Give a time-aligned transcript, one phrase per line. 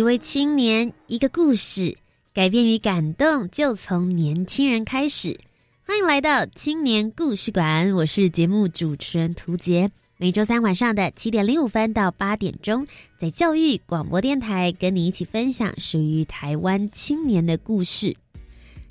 [0.00, 1.94] 一位青年，一个故事，
[2.32, 5.38] 改变与感动就从年轻人开始。
[5.86, 9.90] 欢迎来到青年故事馆，我是节目主持人涂杰。
[10.16, 12.86] 每周三晚上的七点零五分到八点钟，
[13.18, 18.16] 在教育广播电台跟你一起分享属于台湾青年的故事。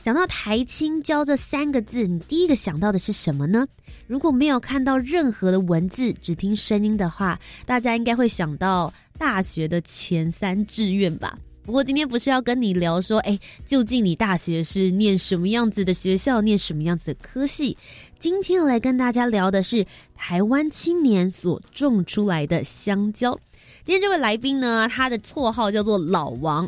[0.03, 3.67] 讲到台青教这三个字，你第一个想到的是什么呢？
[4.05, 8.93] 如果没有看到任何的文字，只听声音的话，大家应该会想到。
[9.19, 11.37] 大学的前三志愿吧。
[11.63, 17.77] 不过今天不是要跟你聊说，哎，究竟你大学是念什么样子的学校，念什么样子的科系？
[18.17, 23.37] 今天要来跟大家聊的是台湾青年所种出来的香蕉。
[23.85, 26.67] 今天这位来宾呢，他的绰号叫做老王。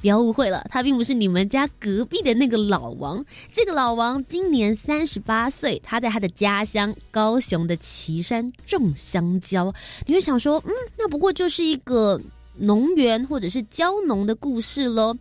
[0.00, 3.24] 不要误会了，他并不是你们家隔壁的那个老王。
[3.50, 9.74] 这个老王今年三十八岁，他在他的家乡高雄的旗山种香蕉。
[10.06, 12.20] 你会想说，嗯，那不过就是一个
[12.56, 15.16] 农园或者是蕉农的故事喽。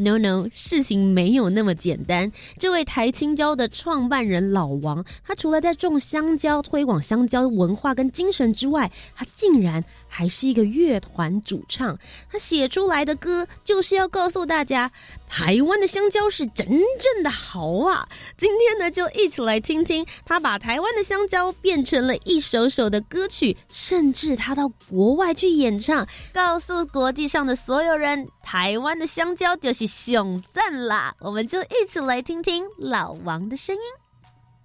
[0.00, 2.30] No No，事情没有那么简单。
[2.56, 11.98] 这位台青椒的创办人老王，他除了在种香蕉、推广香蕉文化跟精神之外，他竟然还是一个乐团主唱。
[12.30, 14.90] 他写出来的歌就是要告诉大家，
[15.28, 18.08] 台湾的香蕉是真正的好啊！
[18.38, 29.98] 今天呢，就一起来听听他把台湾的香蕉变成了一首首的歌曲，甚至他到国外去演唱，告诉国际上的所有人，台湾的香蕉就是。
[29.98, 31.12] 熊赞啦！
[31.18, 33.80] 我们就一起来听听老王的声音。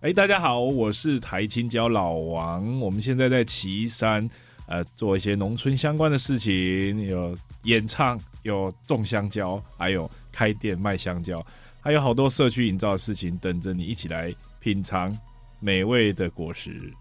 [0.02, 2.80] 哎，大家好，我是台青椒老王。
[2.80, 4.30] 我们现在在岐山，
[4.74, 11.46] 呃，做一些农村相关的事情，有演唱，有种香蕉，还有开店卖香蕉，
[11.80, 15.16] 还有好多社区营造的事情等着你一起来品尝
[15.60, 16.92] 美味的果实。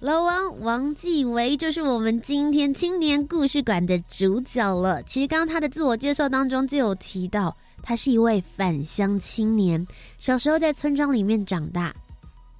[0.00, 5.02] 老王王继维就是我们今天青年故事馆的主角了。
[5.04, 9.86] 其实刚刚他的自我介绍当中就有提到，他是一位返乡青年，
[10.18, 11.94] 小时候在村庄里面长大，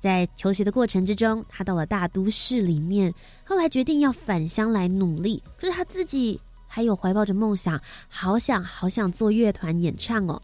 [0.04, 3.10] 在求学的过程之中，他到了大都市里面，
[3.42, 5.42] 后来决定要返乡来努力。
[5.56, 10.38] 可是他自己还有怀抱着梦想，好想好想做乐团演唱哦。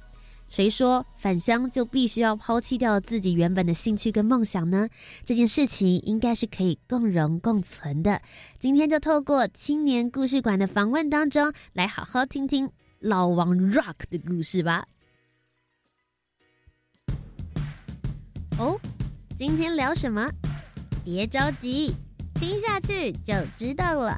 [0.48, 4.88] 谁说返乡就必须要抛弃掉自己原本的兴趣跟梦想呢？
[5.26, 8.19] 这件事情应该是可以共荣共存的。
[8.59, 12.66] 今天就透过青年故事馆的访问当中，来好好听听
[12.98, 14.87] 老王 rock 的故事吧。
[18.59, 18.81] 哦，
[19.41, 20.31] 今天聊什么？
[21.03, 21.97] 别着急，
[22.34, 24.15] 听下去就知道了。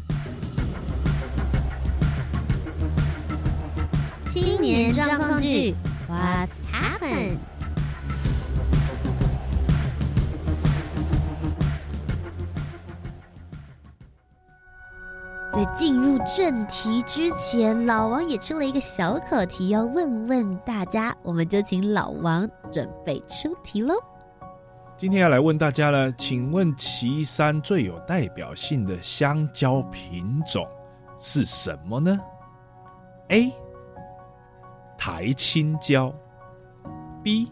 [4.32, 5.76] 青年状况剧。
[6.10, 7.36] What's happen？
[15.52, 21.16] 在进入正题之前，老王也出了一个小考题，要问问大家。
[21.22, 23.94] 我们就请老王准备出题喽。
[25.02, 30.64] 今天要来问大家了，请问岐山最有代表性的香蕉品种
[31.18, 32.20] 是什么呢
[33.26, 33.52] ？A
[34.96, 36.14] 台青椒
[37.20, 37.50] ，B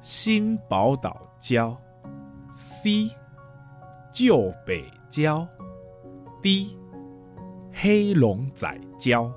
[0.00, 1.80] 新宝岛椒
[2.52, 3.12] ，C
[4.10, 5.46] 旧北椒
[6.42, 6.76] ，D
[7.72, 9.30] 黑龙仔椒。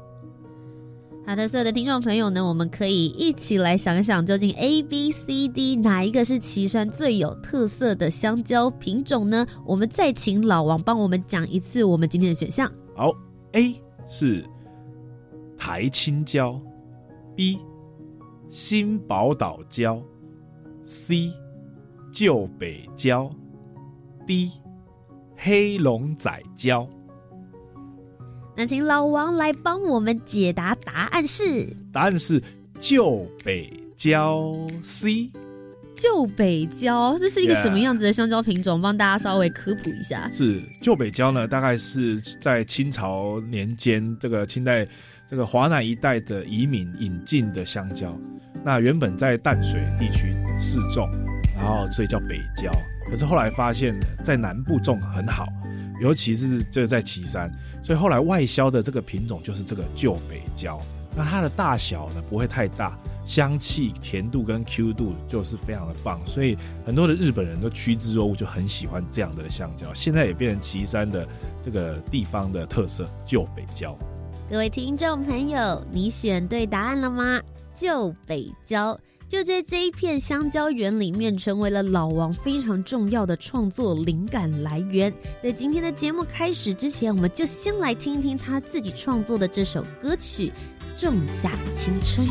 [1.29, 9.45] 好的，所有的听众朋友呢，我们可以一起来想一想，究竟 A、B、C、D 哪一个是岐山最有特色的香蕉品种呢？
[9.63, 12.68] 我们再请老王帮我们讲一次我们今天的选项。
[12.95, 13.13] 好
[13.51, 14.44] ，A 是
[15.56, 16.59] 台青椒。
[17.36, 17.59] B
[18.50, 20.01] 新宝岛礁
[20.83, 21.31] ，C
[22.12, 23.30] 旧北礁
[24.25, 24.50] ，D
[25.36, 26.88] 黑龙仔礁。
[28.59, 31.65] 那请老王来帮我们解答，答案是？
[31.94, 32.44] 答案是
[32.77, 34.53] 旧北郊
[34.83, 35.31] C。
[35.95, 38.81] 旧北郊，这是一个什么样子的香蕉品种？
[38.81, 40.29] 帮大家稍微科普一下。
[40.33, 44.85] 是旧北郊呢，大概是在清朝年间，这个清代。
[45.29, 48.13] 这个华南一带的移民引进的香蕉，
[48.65, 51.07] 那原本在淡水地区试种，
[51.56, 52.69] 然后所以叫北郊。
[53.09, 53.95] 可是后来发现，
[54.25, 55.45] 在南部种很好，
[56.00, 57.51] 尤其是这在岐山，
[57.84, 60.80] 所以后来外销的这个品种就是这个旧北郊。
[61.16, 62.98] 那它的大小呢不会太大，
[63.28, 66.56] 香气、甜度跟 Q 度就是非常的棒，所以
[66.86, 69.94] 很多的日本人都趋之若鹜，就很喜欢这样的香蕉。
[69.94, 71.28] 现在也变成岐山的
[71.66, 73.98] 这个地方的特色——旧北郊。
[74.50, 77.42] 各位听众朋友，你选对答案了吗？
[77.75, 78.98] 旧北郊
[79.30, 85.14] 就在这一片香蕉园里面，成为了老王非常重要的创作灵感来源。
[85.44, 90.52] 在今天的节目开始之前，我们就先来听一听他自己创作的这首歌曲
[91.00, 92.26] 《仲夏青春》。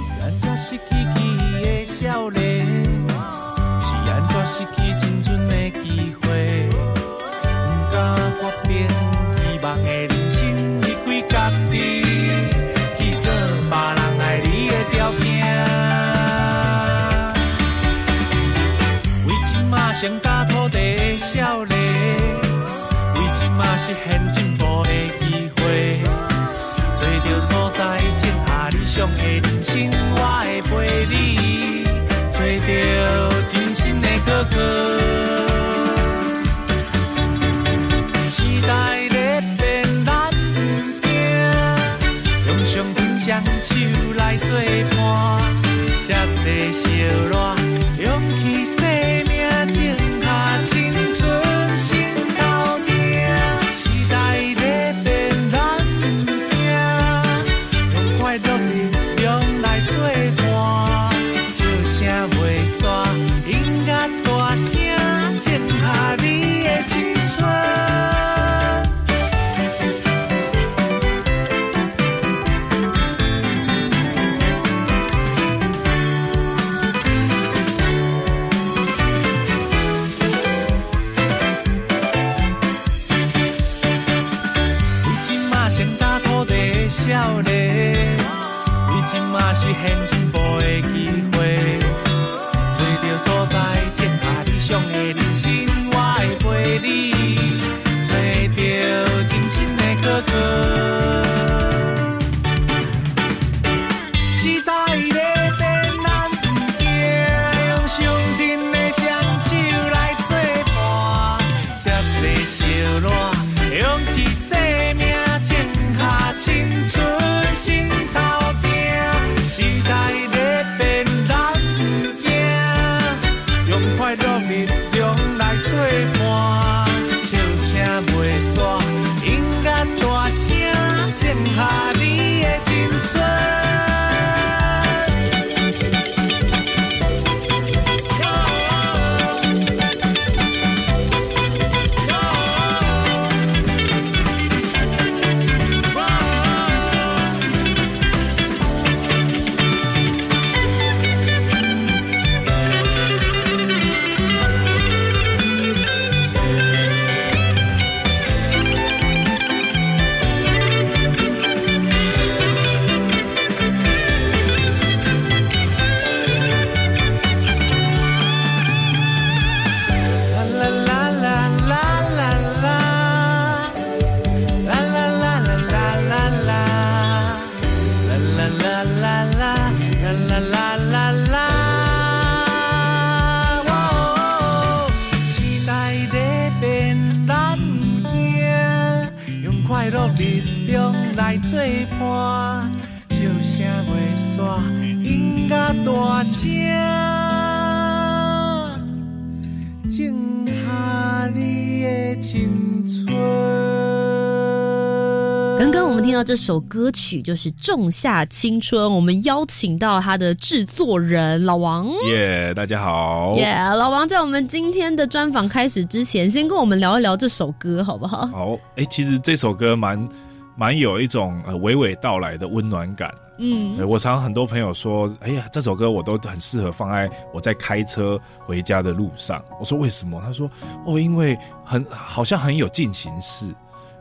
[206.25, 211.89] 这首歌曲就是《仲夏青春》，我们邀请到他的制作人老王。
[212.09, 213.37] 耶，大家好。
[213.37, 218.27] 耶，老王，在我们今天的专访开始之前，先跟我们聊一聊这首歌，好不好？
[218.27, 218.59] 好。
[218.77, 220.09] 哎，其实这首歌蛮
[220.57, 223.15] 蛮有一种呃娓娓道来的温暖感。
[223.39, 229.41] 嗯，我常很多朋友说，哎呀，这首歌我都很适合放在我在开车回家的路上。
[229.61, 230.21] 我说为什么？
[230.25, 230.51] 他说
[230.85, 233.45] 哦，因为很好像很有进行式。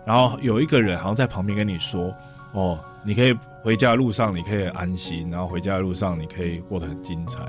[0.07, 2.15] 然后有一个人好像在旁边跟你说
[2.53, 7.39] ：“哦，你可以回家的路上你可以安心，然后回家的路上你可以过得很精彩，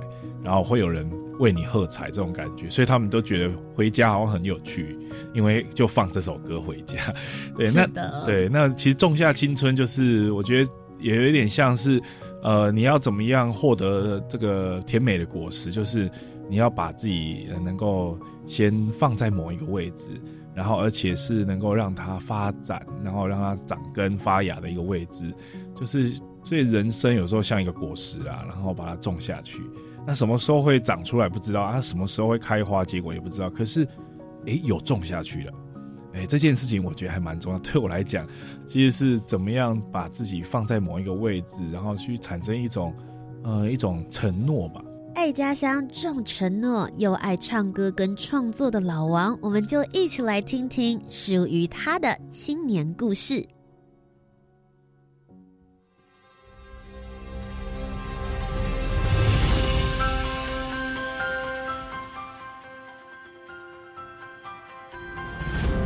[0.43, 4.99] 然后会有人为你喝彩，这种感觉，所以他们都觉得回家好像很有趣，
[5.33, 6.97] 因为就放这首歌回家。
[7.57, 7.87] 对，那
[8.27, 12.03] 对那其实《仲夏青春》就是我觉得也有一点像是
[12.43, 15.71] 呃，你要怎么样获得这个甜美的果实？
[15.71, 16.11] 就是
[16.49, 20.21] 你要把自己能够先放在某一个位置，
[20.59, 25.33] 然后而且是能够让它发展，然后让它长根发芽的一个位置。
[25.77, 26.11] 就是
[26.43, 29.63] 所以人生有时候像一个果实啊，然后把它种下去，
[30.05, 33.49] 那什么时候会长出来不知道啊，什么时候会开花结果也不知道。
[33.49, 33.87] 可是，
[34.47, 35.53] 诶，有种下去了。
[36.15, 37.59] 哎，这件事情我觉得还蛮重要。
[37.61, 38.27] 对我来讲，
[38.67, 42.93] 其实是怎么样把自己放在某一个位置，然后去产生一种，
[43.45, 44.83] 呃，一种承诺吧。
[45.19, 53.45] 爱家乡重承诺，又爱唱歌跟创作的老王，我们就一起来听听属于他的青年故事。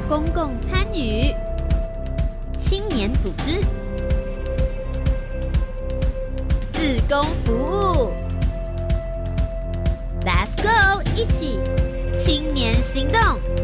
[0.06, 1.34] 公共参与，
[2.58, 3.62] 青年组织，
[6.74, 8.12] 志工服务
[11.23, 11.57] 一起
[12.12, 13.62] 青年行动。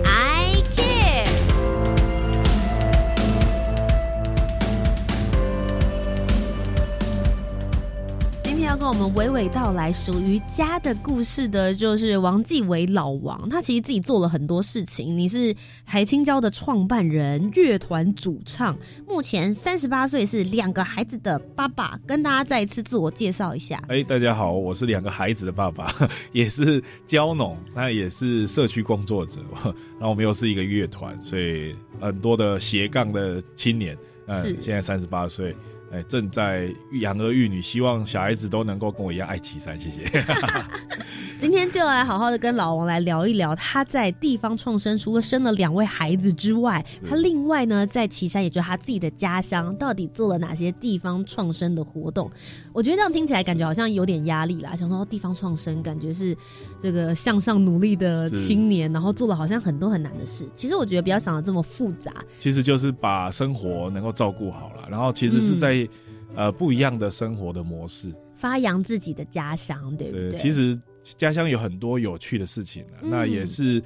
[8.78, 13.48] 跟我们娓娓道来属于家的故事的，就是王继伟老王。
[13.48, 15.18] 他其实自己做了很多事情。
[15.18, 15.52] 你是
[15.84, 21.98] 台青交的创办人、乐团主唱，目前三十八岁，是两个孩子的爸爸。
[22.06, 23.82] 跟大家再一次自我介绍一下。
[23.88, 25.92] 哎，大家好，我是两个孩子的爸爸，
[26.30, 29.40] 也是蕉农，那也是社区工作者。
[29.64, 33.98] 然后我们又是一个乐团，所以很多的斜杠的青年。
[34.30, 35.56] 是，现在三十八岁。
[35.90, 36.68] 哎，正在
[37.00, 40.24] 养儿育女，希望小孩子都能够跟我一样爱岐山，谢谢。
[41.38, 52.30] 今天就来好好的跟老王来聊一聊，他在地方创生，除了生了两位孩子之外，他另外呢在岐山，也就是他自己的家乡，到底做了哪些地方创生的活动？
[52.78, 54.76] 我觉得这样听起来感觉好像有点压力啦。
[54.76, 56.36] 想说地方创生，感觉是
[56.78, 60.48] 这个向上努力的青年，然后做了好像很多很难的事。
[60.54, 65.88] 其实我觉得不要想的这么复杂，其实就是把生活能够照顾好了，然后其实是在。
[66.36, 70.38] 呃，不一样的生活的模式，发扬自己的家乡，对不对？
[70.38, 70.78] 其实
[71.16, 73.82] 家乡有很多有趣的事情那也是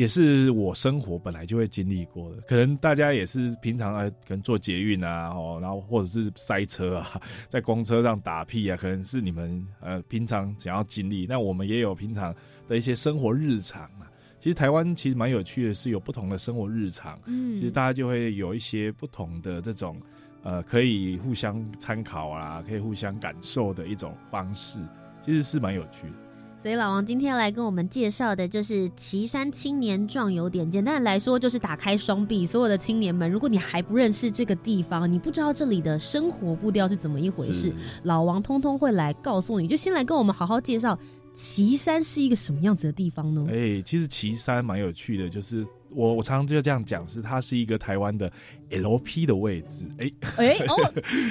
[0.00, 2.40] 也是我生活本来就会经历过的。
[2.48, 11.26] 可能大家也是平常啊，可能坐捷运啊，哦，然后或者是塞车啊， 在公车上打屁啊，可能是你们呃平常想要经历。
[11.28, 12.34] 那我们也有平常
[12.66, 14.10] 的一些生活日常啊。
[14.38, 17.20] 其实台湾其实蛮有趣的，是有不同的生活日常。
[17.26, 20.00] 嗯，其实大家就会有一些不同的这种。
[20.42, 24.78] 呃，可以互相参考啊，可以互相感受的一种方式，
[25.22, 26.14] 其实是蛮有趣的。
[26.62, 30.70] 所以老王今天要来跟我们介绍的，就是岐山青年壮游点。
[30.70, 39.66] 简单的来说，就是打开双臂，所有的青年们，如果你还不认识这个地方，你不知道这里的生活步调是怎么一回事，老王通通会来告诉你。
[39.66, 40.98] 就先来跟我们好好介绍
[41.32, 43.46] 岐山是一个什么样子的地方呢？
[43.48, 45.66] 哎，其实岐山蛮有趣的，就是。
[45.92, 48.30] 我我常常就这样讲，是它是一个台湾的
[48.70, 49.84] LP 的位置。
[49.98, 50.76] 哎哎 哦，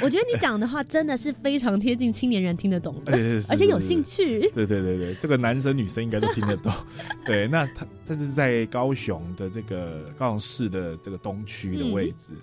[0.02, 4.42] 我觉得你讲的话真的是非常贴近青年人听得懂，而且有兴趣。
[4.54, 6.74] 对对对对，这个男生女生应该都听得懂。
[7.26, 12.34] 对，那它它是在高雄的这个高雄市的这个东区的位置。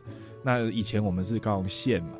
[0.42, 2.10] 那以前我们是高雄县嘛，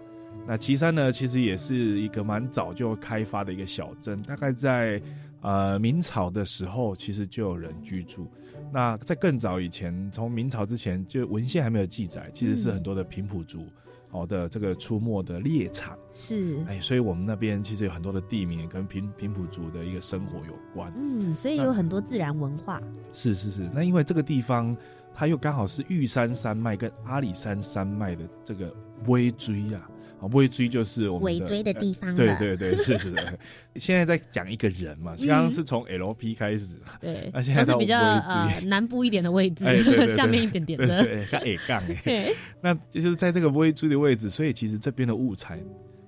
[0.47, 5.01] 那岐山呢，其实也是一个蛮早就开发的一个小镇，大概在
[5.41, 8.27] 呃明朝的时候，其实就有人居住。
[8.73, 13.67] 那在更早以前，从明朝之前，就文献还没有记载，其实是很多的平埔族，
[14.09, 22.81] 好的这个出没的猎场是，哎，所以我们那边其实有很多的地名跟平平埔族的一个生活有关，嗯，所以有很多自然文化。
[23.13, 24.77] 是是是，那因为这个地方，
[25.15, 28.75] 它又刚好是玉山山脉跟阿里山山脉的这个
[29.07, 29.89] 微追呀。
[30.21, 32.15] 啊，尾追就是我们尾追的地方。
[32.15, 33.39] 对对对，是是的。
[33.77, 36.67] 现在在讲一个人嘛，刚刚是从 LP 开始，
[36.99, 39.65] 对，那现在是比较呃南部一点的位置，
[40.17, 42.33] 下面一点点的，对，它 A 杠哎，
[42.63, 45.61] 那就是在这个尾追的位置，所以其实这边的物产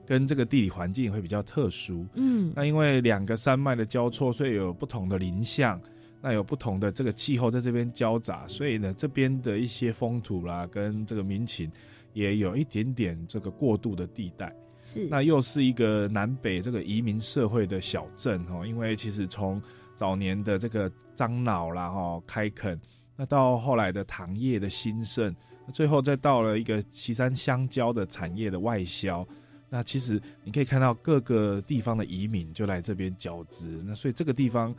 [0.07, 2.07] 跟这个地理环境会比较特殊。
[2.15, 5.79] 嗯，那因为两个山脉的交错，所以有不同的林相，
[6.23, 11.71] 那有不同的这个气候在这边交杂，所以呢，这边的一些风土啦，跟这个民情。
[12.13, 15.07] 也有一点点这个过渡的地带，是。
[15.09, 19.63] 那又是一个南北这个移民社会的小镇哦，因为其实从
[19.95, 22.81] 早年的这个樟脑啦哈开垦，
[23.17, 25.35] 那到后来的糖业的兴盛，
[25.73, 29.27] 最后再到了一个岐山香蕉的产业的外销，
[29.69, 34.75] 那其实你可以看到各个地方的移民就来这边交织，那所以这个地方，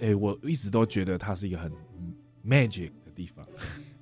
[0.00, 1.70] 哎，我一直都觉得它是一个很
[2.46, 3.46] magic 的地方。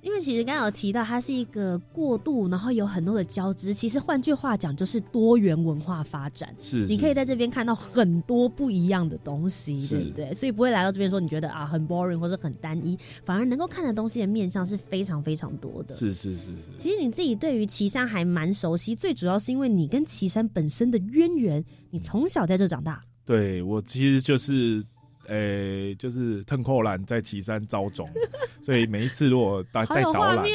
[0.01, 3.73] 因为其实刚刚有提到，它是一个过渡，然后有很多的交织。
[3.73, 6.55] 其实换句话讲，就是多元文化发展。
[6.59, 10.33] 是，你可以在这边看到很多不一样的东西，对不对？
[10.33, 15.95] 所以不会来到这边说你觉得啊很 boring 或者很单一，反而能够看的东西的面向是非常非常多的。
[15.95, 16.77] 是是是是。
[16.77, 23.03] 其实你自己对于岐山还蛮熟悉，最主要是因为你跟岐山本身的渊源，你从小在这长大。
[23.25, 24.83] 对我其实就是。
[25.31, 28.07] 诶，就是腾扣兰在岐山招种，
[28.61, 30.45] 所以每一次如果带 带导览，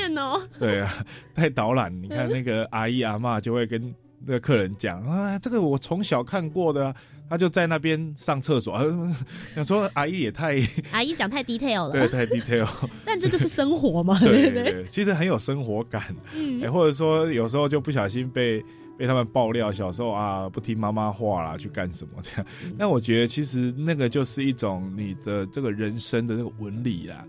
[0.61, 1.05] 对啊，
[1.35, 6.95] 带导览，你看那个阿姨阿妈就会跟那个客人讲啊，这个我从小看过的，啊
[7.29, 8.79] 他就在那边上厕所，
[9.55, 10.61] 想说阿姨也太
[10.93, 12.69] 阿姨讲太 detail 了，对，太 detail，
[13.05, 16.15] 但这就是生活嘛，对对对，其实很有生活感，
[16.63, 18.63] 哎，或者说有时候就不小心被。
[18.97, 22.47] 被他们爆料，小时候啊不听妈妈话啦，去干什么这样？
[22.79, 27.25] 那我觉得其实那个就是一种你的这个人生的那个纹理啦。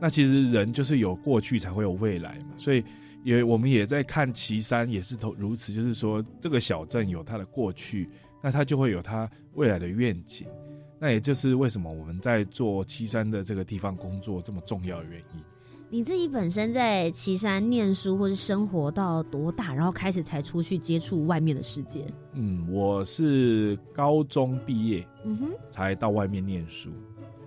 [0.00, 2.82] 那其实人就是有过去才会有未来嘛，所以
[3.22, 8.08] 也我们也在看岐山也是同如此，就是说这个小镇有它的过去，
[8.42, 10.46] 那它就会有它未来的愿景。
[10.98, 15.42] 那也就是为什么我们在做岐山的这个地方工作这么重要的原因。
[15.92, 22.06] 你自己本身在岐山念书或是生活到多大，然后开始才出去接触外面的世界？
[22.34, 26.90] 嗯，我是高中毕业，嗯哼，才到外面念书。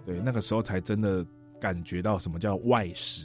[0.05, 1.25] 对，那个时候才真的
[1.57, 3.23] 感觉到什么叫外事。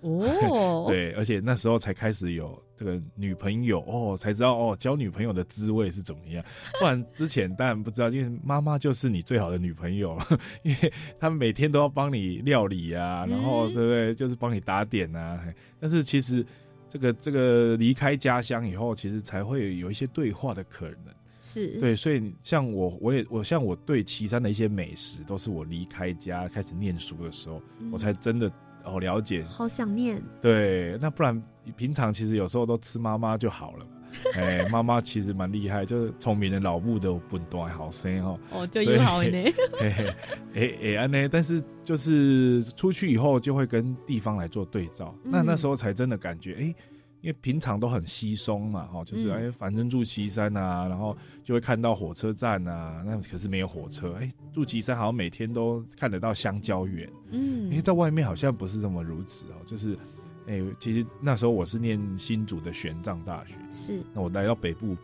[0.00, 6.44] 哦， 对，而且那时候才开始有这个女朋友哦，才知道哦，交女朋友的滋味是怎么样。
[6.78, 10.26] 不然之前当然不知道，因为妈妈就是你最好的女朋友了，
[10.62, 14.14] 因为他们每天都要帮你料理啊，然后对不对？
[14.14, 15.42] 就是帮你打点啊。
[15.80, 16.44] 但是其实
[16.90, 21.14] 这个这个离开家乡以后，其实才会有一些对话的可能。
[21.40, 28.52] 是对，所以像我，我也我像我对岐山的一些美食，都是我离开家开始念书的时候，我才真的。
[28.88, 30.22] 哦，了解，好想念。
[30.40, 31.42] 对，那不然
[31.72, 33.86] 平常其实有时候都吃妈妈就好了。
[34.34, 38.38] 哎，妈妈其实蛮厉害，就是聪明的老母的本端好生哦。
[38.50, 39.44] 哦，就友好呢。
[39.82, 40.14] 哎
[40.54, 41.28] 哎安呢？
[41.30, 46.74] 但是就是出去以后就会跟地方来做对照，那那时候才真的感觉哎。
[47.22, 59.98] 因为平常都很稀松嘛，哈，就是哎，反正住岐山啊，然后就会看到火车站啊，那可是没有火车，哎，住岐山好像每天都看得到香蕉园，嗯，因为在外面好像不是这么如此哦，就是，
[60.46, 64.96] 哎，其实那时候我是念新竹的玄奘大学，是，那我来到北部，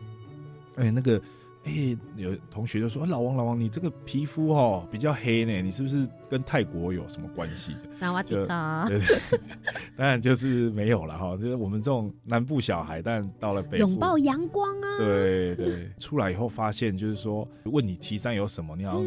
[0.75, 1.21] 哎，那个。
[1.65, 9.17] 哎，有同学就说：“老王，老王，你这个皮肤哦比较黑呢，你是不是跟泰国有什么关系？”萨瓦迪卡，对对，
[9.95, 11.37] 当然就是没有了哈。
[11.37, 14.97] 就是我们这种南部小孩，但到了北部，拥抱阳光啊！
[14.97, 19.01] 对对，出来以后发现，就是说问你岐山有什么，你要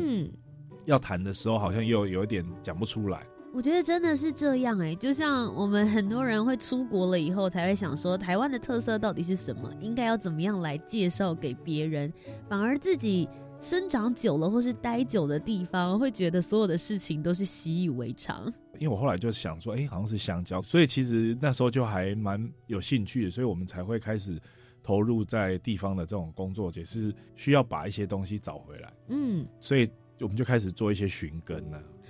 [0.86, 3.20] 要谈的时候，好像又有一点讲不出来。
[3.56, 12.12] 我觉得真的是这样哎，就像我们很多人会出国了以后，才会想说台湾的特色到底是什么，应该要怎么样来介绍给别人，
[12.50, 13.26] 反而自己
[13.58, 18.44] 生长久了或是待久的地方，会觉得所有的事情都是习以为常。
[18.78, 24.38] 因为我后来就想说，哎，好像是香蕉，所以其实那时候就还蛮有兴趣的，所以我们才会开始
[24.82, 28.92] 投入在地方的这种工作，也是需要把一些东西找回来。
[29.08, 29.90] 嗯，所以
[30.20, 31.64] 我们就开始做一些寻根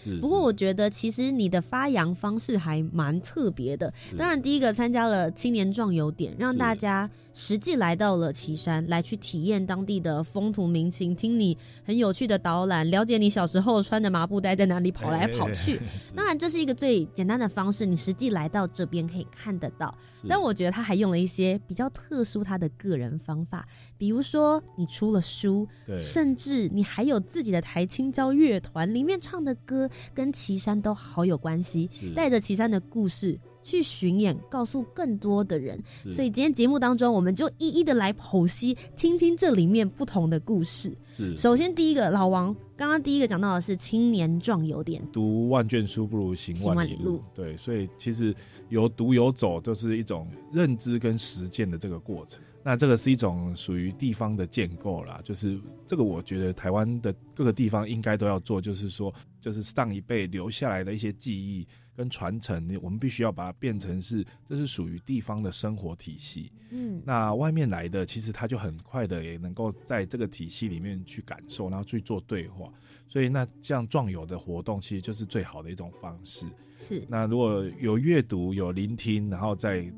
[0.05, 0.19] 呢。
[0.21, 3.93] 不过我觉得其实你的发扬方式还蛮特别的。
[4.17, 15.81] 当然，第一个参加了青年壮游点，让大家实际来到了岐山，来去体验当地的风土民情，听你很有趣的导览，了解你小时候穿着麻布袋在哪里跑来跑去。
[16.15, 19.95] 当然，这是一个最简单的方式，你实际来到这边可以看得到。
[20.29, 23.65] 但我觉得他还用了一些比较特殊他的个人方法，
[23.97, 25.69] 比如说你出了书，
[26.01, 29.86] 甚至你还有自己的台青交乐团，里面唱的歌。
[30.14, 35.83] 跟岐山都好有关系，带着岐山的故事去巡演，告诉更多的人。
[36.14, 40.96] 所以今天节目当中，我们就一一的来剖析，听听这里面不同的故事。
[41.16, 47.22] 是，首先第一个，老王刚刚第一个讲到的是青年壮游点，读万卷书不如行万里路。
[47.35, 48.35] 对，所以其实
[48.68, 52.38] 有读有走，就是一种认知跟实践的这个过程。
[52.67, 66.51] 那这个是一种属于地方的建构啦，就是这个我觉得台湾的各个地方应该都要做，就是说，就是上一辈留下来的一些记忆跟传承，我们必须要把它变成是，这是属于地方的生活体系。
[66.71, 72.69] 嗯，那外面来的其实他就很快的也能够在这个体系里面去感受，然后去做对话。
[73.07, 76.45] 所以那这样壮游的活动其实就是最好的一种方式。
[76.75, 79.89] 是，那如果有阅读有聆听，然后再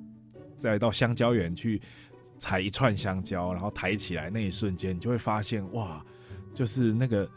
[0.58, 1.80] 再到香蕉园去。
[2.38, 6.04] 采一串香蕉，然后抬起来那一瞬间，你就会发现哇，
[6.54, 7.28] 就是那个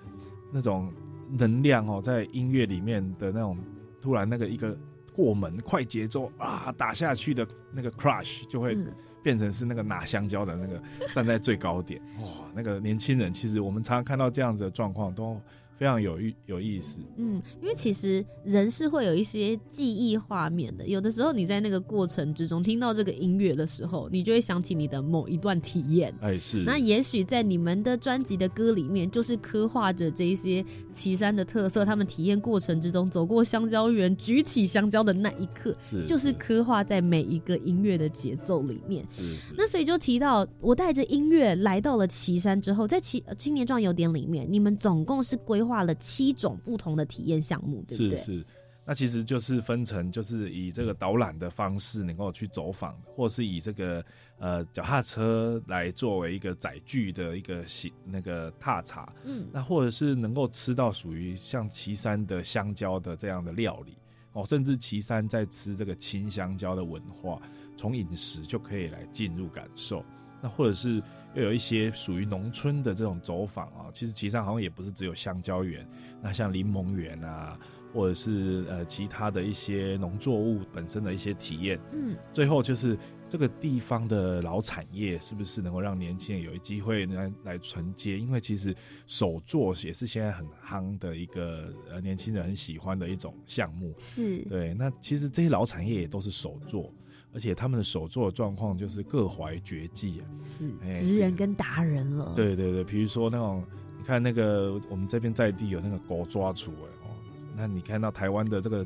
[0.52, 0.92] 那种
[1.30, 3.58] 能量哦，在音乐里面的那种
[4.02, 4.78] 突然那个一个
[5.14, 8.94] 过门快节奏啊打下去的那个 crush 就会嗯。
[9.24, 10.82] 变成是那个拿香蕉的那个
[11.14, 15.40] 站在最高点，哇，那个年轻人其实我们常常看到这样子的状况都
[15.82, 17.00] 非常有意有意思。
[17.18, 26.14] 嗯，因为其实人是会有一些记忆画面的，有的时候你在那个过程之中听到这个音乐的时候，你就会想起你的某一段体验。
[26.22, 30.64] 哎，是那也许在你们的专辑的歌里面，就是刻画着这一些
[30.94, 31.84] 岐山的特色。
[31.84, 39.04] 他们体验过程之中，走过香蕉园，举起香蕉的那一刻，是就是刻画在每一个音乐的节奏里面。
[39.18, 48.20] 是是那所以就提到，我带着音乐来到了岐山之后，在岐呃青年壮游点里面，你们总共是规划了七种不同的体验项目，对不对？
[48.20, 48.46] 是是，
[48.86, 54.04] 那其实就是分成，就是以这个导览的方式能够去走访，或是以这个
[54.38, 63.98] 呃脚踏车来作为一个载具的一个行那个踏查，嗯那或者是能够吃到属于像岐山的香蕉的这样的料理
[64.34, 67.42] 哦，甚至岐山在吃这个青香蕉的文化，
[67.78, 70.04] 从饮食就可以来进入感受。
[70.42, 71.02] 那或者是
[71.34, 75.88] 又有一些属于农村的这种走访啊，其实岐山好像也不是只有香蕉园，
[76.22, 77.58] 那像柠檬园啊，
[77.94, 82.98] 或者是呃其他的一些农作物本身的一些体验，嗯最后就是
[83.30, 88.20] 这个地方的老产业是不是能够让年轻人有机会来来承接？
[88.20, 88.76] 因为其实
[89.08, 93.94] 手作也是现在很夯的一个呃年轻人很喜欢的一种项目。
[93.98, 96.94] 是，对，那其实这些老产业也都是手作，
[97.34, 100.24] 而且他们的手作的状况就是各怀绝技啊。
[100.44, 103.64] 是哎职人跟达人了。，对对对，比如说那种，
[103.98, 107.16] 你看那个我们这边在地有那个狗抓厨哎哦，
[107.56, 108.86] 那你看到台湾的这个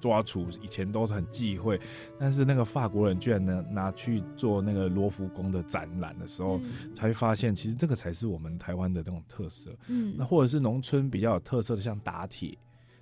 [0.00, 1.80] 抓厨以前都是很忌讳，
[2.18, 9.70] 但是那个法国人居然能拿去做那个罗浮宫的展览的时候，嗯才会发现其实这个才是我们台湾的那种特色。
[9.86, 12.58] 嗯那或者是农村比较有特色的，像打铁，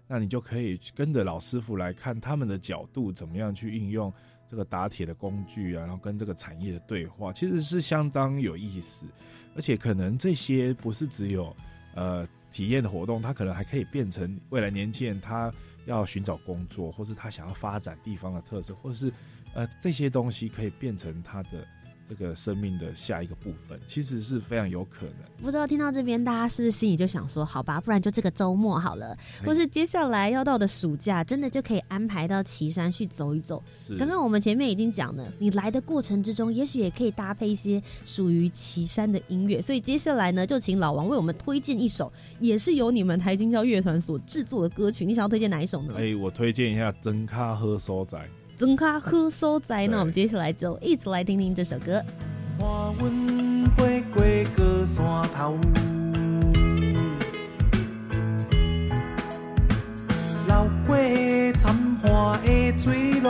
[0.06, 4.12] 那你就可以跟着老师傅来看他们的角度怎么样去运用
[4.50, 9.06] 这个打铁的工具啊，然后跟这个产业的对话，其实是相当有意思。
[9.54, 11.54] 而且可能这些不是只有
[11.94, 15.52] 呃体验的活动，它可能还可以变成未来年轻人他
[15.86, 19.12] 要寻找工作，或是他想要发展地方的特色，或是
[19.54, 21.66] 呃这些东西可以变成他的
[22.10, 25.14] 这个生命的下一个部分，其实是非常有可能。
[25.40, 33.62] 不知道听到这边，大家是不是心里就想说，好吧，不然就这个周末好了，或是接下来要到的暑假，真的就可以安排到岐山去走一走。
[33.96, 39.62] 刚刚我们前面已经讲了，你来的过程之中，也许也可以搭配一些属于岐山的音乐。
[39.62, 45.04] 所以接下来呢，就请老王为我们推荐一首，也是由你们台金交乐团所制作的歌曲。
[45.04, 45.94] 你想要推荐哪一首呢？
[45.96, 48.18] 哎、我推荐一下真咖喝收仔。
[48.60, 49.86] 增卡喝所在。
[49.86, 52.02] 那我们接下来就一起来听听这首歌。
[52.58, 52.68] 看
[52.98, 54.22] 阮飞过
[54.54, 55.58] 高山头，
[60.46, 60.94] 流过
[61.58, 63.28] 惨花的水路，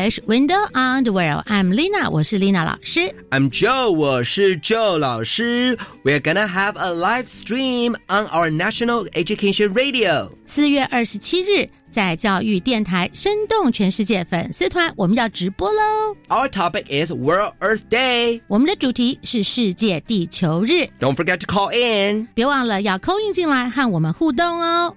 [0.00, 1.44] English Window on the World.
[1.46, 3.14] I'm Lina，我是 Lina 老师。
[3.30, 5.76] I'm Joe，我是 Joe 老师。
[6.02, 10.30] We're gonna have a live stream on our national education radio.
[10.46, 16.16] 四月二十七日，在教育电台生动全世界粉丝团，我们要直播喽。
[16.28, 18.40] Our topic is World Earth Day.
[18.48, 22.26] 我们的主题是世界地球日， Don't forget to call in.
[22.32, 24.96] 别忘了要扣印进来和我们互动哦。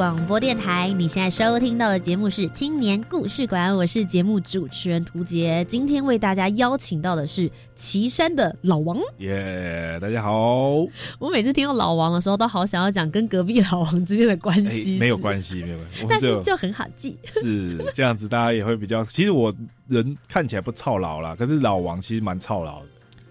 [0.00, 5.62] 广播电台，你现在收听到的节目是青年故事馆，我是节目主持人涂杰。
[5.68, 8.96] 今天为大家邀请到的是岐山的老王。
[9.18, 10.76] 耶大家好。
[11.18, 16.06] 我每次听到老王的时候，都好想要讲跟隔壁老王之间的关哎系、没有关系，没有关系。
[16.08, 17.18] 但是就很好记。
[17.22, 19.04] 是这样子，大家也会比较。
[19.04, 19.54] 其实我
[19.86, 22.86] 人看起来不操劳啦，可是老王其实蛮操劳的。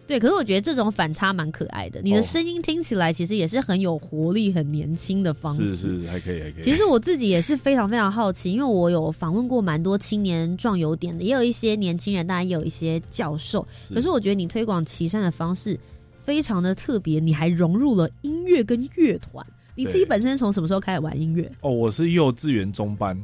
[0.09, 2.01] 对，可是我觉得这种反差蛮可爱的。
[2.01, 5.65] 你的哦声音听起来其实也是很有活力、很年轻的方式。
[5.65, 6.63] 是是，还可以，还可以。
[6.63, 13.63] 其实我自己也是非常非常好奇，因为我有访问过蛮多青年壮游点的，也有一些年轻人，当然也有一些教授。
[13.87, 15.79] 是可是我觉得你推广岐山的方式
[16.17, 19.45] 非常的特别，你还融入了音乐跟乐团。
[19.75, 21.47] 你自己本身是从什么时候开始玩音乐？
[21.61, 23.15] 哦，我是幼稚园中班，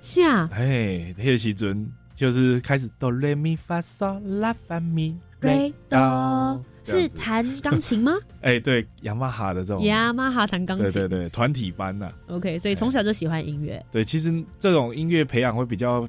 [0.00, 8.12] 下嘿，那个时阵就是开始哆来咪发嗦拉发咪瑞哆是弹钢琴吗？
[8.40, 10.86] 哎，对，雅马哈的这种，雅马哈弹钢琴。
[10.86, 13.84] 对对对，团体班呐、OK，所以从小就喜欢音乐。
[13.90, 16.08] 对，其实这种音乐培养会比较，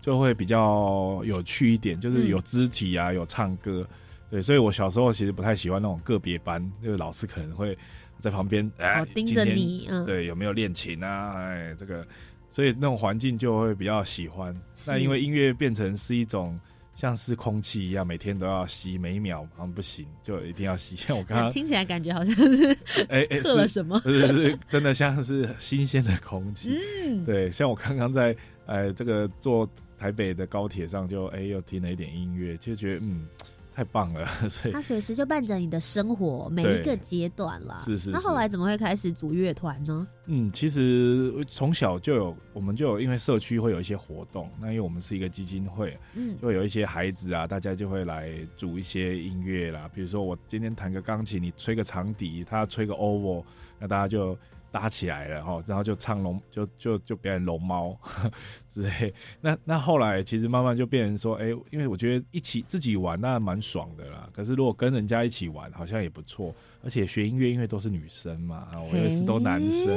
[0.00, 3.86] 就会比较有趣一点，就是有肢体啊，有唱歌。
[4.30, 7.76] 对，所以我小时候其实不太喜欢那种个别班，就是老师可能会
[8.18, 11.34] 在旁边哎、哦，盯着你，嗯，对，有没有练琴啊？
[11.36, 12.04] 哎，这个，
[12.50, 14.54] 所以那种环境就会比较喜欢。
[14.86, 16.58] 那因为音乐变成是一种
[16.96, 20.94] 像是空气一样，每天都要吸，每一秒好像不行，就一定要吸。
[20.96, 22.72] 像我刚刚， 听起来感觉好像是
[23.08, 24.00] 哎 哎， 刻了什么。
[24.00, 26.78] 是是不是，真的像是新鲜的空气。
[27.04, 28.34] 嗯，对，像我刚刚在
[28.66, 33.26] 呃这个坐台北的高铁上就，哎又听了一点音乐，就觉得嗯
[33.74, 37.82] 太棒了， 所以他随时就伴着你的生活每一个阶段啦。
[37.84, 40.06] 是是是那后来怎么会开始组乐团呢？
[40.26, 53.42] 嗯，其实从小就有，我们就有，因为社区会有一些活动，那因为我们是一个基金会，嗯就会有一些孩子啊，大家就会来组一些音乐啦，比如说我今天弹个钢琴，你吹个长笛，他吹个 oval，
[53.78, 54.38] 那大家就
[54.74, 57.96] 搭起来了哈，然后就唱龙，就就就表演龙猫
[58.68, 59.14] 之类。
[59.40, 66.52] 那那后来其实慢慢就变成说，哎、因为我觉得一起自己玩那蛮爽的啦，可是如果跟人家一起玩，好像也不错。
[66.82, 69.96] 而且学音乐，因为都是女生嘛，啊，我又是都男生，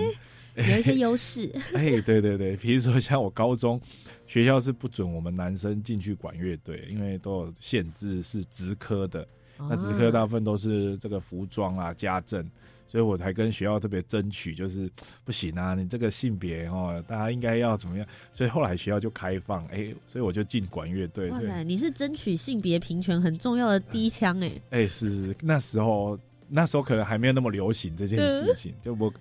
[0.55, 1.51] 有一些优势。
[1.73, 3.81] 哎，对对对，比如说像我高中
[4.27, 12.47] 学校是不准我们男生进去管乐队，因为都有限制是职科的，那职科大部分都是这个服装啊、家政，
[12.87, 14.89] 所以我才跟学校特别争取，就是
[15.23, 18.07] 不行啊，你这个性别哦，大家应该要怎么样？
[18.33, 21.29] 所以后来学校就开放，哎，所以我就进管乐队。
[21.29, 24.51] 对，哇塞，你是争取性别平权很重要的第一枪哎。
[24.69, 29.13] 哎，是是那时候那时候可能还没有那么流行这件事情，就我。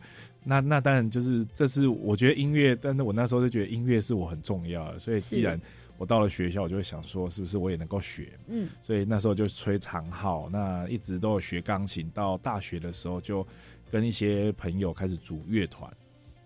[0.48, 5.60] 那那当然就是，这是我觉得音乐，但是我那时候就觉得音乐是我很重要的，所以既然
[5.98, 8.38] 我到了学校，我就会想说，是不是我也能够学？
[8.48, 12.10] 嗯，所以那时候就吹长号，那一直都有学钢琴。
[12.10, 13.46] 到大学的时候就
[13.90, 15.90] 跟一些朋友开始组乐团。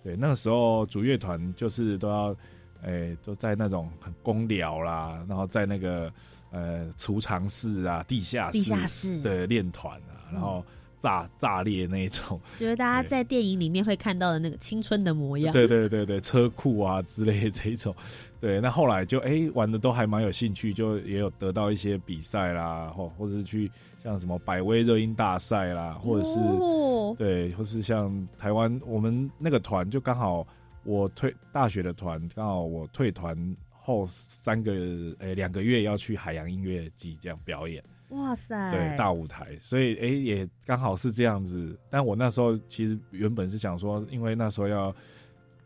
[0.05, 2.37] 对，那个时候组乐团就是都要，
[2.83, 6.13] 诶、都在那种很公寮啦，然后在那个
[6.53, 10.65] 呃储藏室啊、地下室、地下室对练团啊，然后
[11.01, 15.53] 炸炸裂那一种， 就是大家在电影里面会看到的那个青春的模样。
[15.53, 17.93] 对对对对，车库啊之类的这一种。
[18.41, 23.71] 对，那后来就哎、玩的都还蛮有兴趣，就也有得到一些比赛啦，或或者是去
[24.03, 30.47] 像什么百威热音大赛啦，或者是、哦对，或是像台湾我们那个团就刚好
[30.85, 33.37] 我退大学的团，刚好我退团
[33.71, 34.73] 后三个
[35.19, 37.85] 诶两、个月要去海洋音乐季这样表演。
[38.09, 41.79] 哇塞，对大舞台，所以诶、也刚好是这样子。
[41.89, 44.93] 但我那时候其实原本是想说，因为那时候要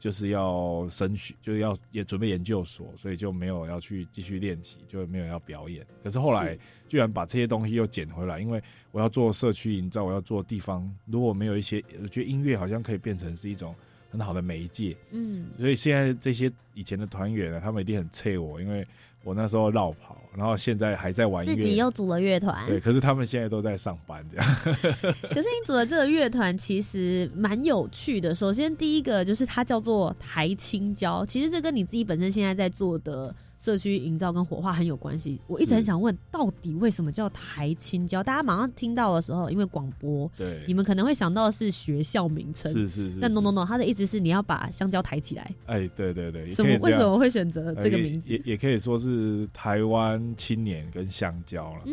[0.05, 5.83] 就是要升学，就是要也准备研究所，所以就没有要去继续练习，就没有要表演。
[6.03, 6.59] 可是后来
[6.90, 8.62] 居然把这些东西又捡回来，因为
[8.93, 13.75] 我要做社区营造，我要做地方，如果没有一些，我觉得音乐好像可以变成是一种
[14.11, 14.95] 很好的媒介。
[15.11, 18.87] 嗯，所以现在这些以前的团员呢，他们一定很催我，因为
[19.25, 22.67] 我那时候绕跑，然后现在还在玩自己又组了乐团。
[22.67, 24.55] 对，可是他们现在都在上班，这样。
[24.65, 28.35] 可是你组的这个乐团其实蛮有趣的。
[28.35, 35.40] 首先第一个就是它叫做台青椒，其实这跟你自己本身现在在做的社区营造跟火化很有关系。
[35.46, 38.22] 我一直很想问，到底为什么叫台青椒？
[38.22, 42.70] 大家马上听到的时候，因为广播，对，你们可能会想到的是学校名称。
[42.74, 43.18] 是是是。
[43.22, 45.50] 但 no no no，他的意思是你要把香蕉抬起来。
[45.64, 48.29] 哎，对对对，什么为什么会选择呃这个名字？
[48.29, 51.85] 也也也可以说是台湾青年跟香蕉了。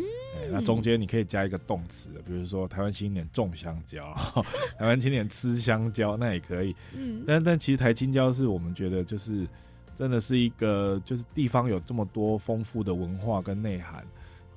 [0.50, 4.12] 那中间你可以加一个动词，比如说台湾青年种香蕉，
[4.78, 6.76] 台湾青年吃香蕉，那也可以。
[6.94, 9.46] 嗯，但但其实台青椒是我们觉得就是
[9.98, 14.04] 真的是一个就是地方有这么多丰富的文化跟内涵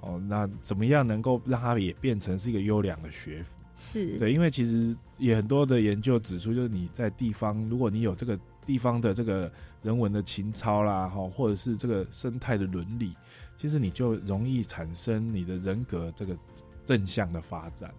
[0.01, 3.53] 哦，那怎么样能够让它也变成是一个优良的学府？
[3.77, 9.51] 是，对，因为其实也很多的研究指出，就是你在地方，如果你有这个地方的这个
[9.83, 13.13] 人文的情操啦，哈，或者是这个生态的伦理，
[13.57, 16.37] 其实你就容易产生你的人格这个
[16.85, 17.93] 正向的发展。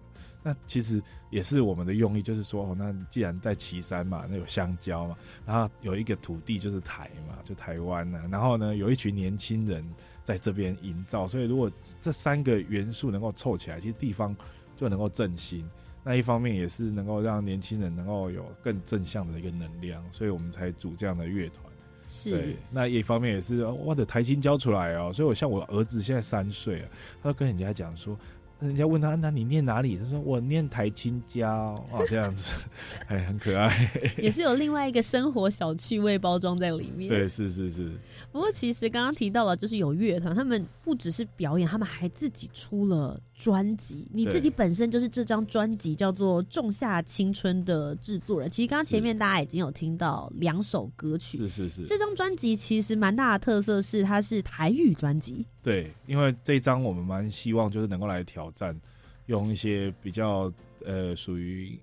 [0.48, 9.84] 那其实也是我们的用意，就是说，哦，那既然在岐山嘛，那有香蕉嘛，然后有一个土地就是台嘛，就台湾呐、然后呢，有一群年轻人
[10.22, 11.68] 在这边营造，所以如果
[12.00, 14.36] 这三个元素能够凑起来，其实地方
[14.76, 15.68] 就能够振兴。
[16.04, 21.60] 那一方面也是能够让年轻人能够有更正向的一个能量，所以我们才组这样的乐团。
[22.06, 26.88] 是对，那一方面也是哦我的台青教出来哦，所以我像我儿子现在三岁了，
[27.20, 28.16] 他就跟人家讲说，
[28.60, 29.98] 人家问他，那你念哪里？
[29.98, 31.48] 他说我念台青椒
[31.90, 32.54] 哦，这样子，
[33.06, 33.90] 哎，很可爱。
[34.16, 37.08] 也是有另外一个生活小趣味包装在里面。
[37.08, 37.92] 对，是是是，
[38.32, 44.08] 不过其实刚刚提到了，就是有乐团，他们不只是表演，他们还自己出了专辑。
[44.10, 48.50] 你自己本身就是这张专辑叫做《仲夏青春》的制作人。
[48.50, 51.36] 其实刚刚前面大家已经有听到两首歌曲。
[51.38, 55.44] 是是是，这张专辑其实蛮大的特色是，它是台语专辑。
[55.62, 58.80] 对，因为这张我们蛮希望就是能够来挑战，
[59.26, 60.52] 用一些比较
[60.84, 61.78] 呃属于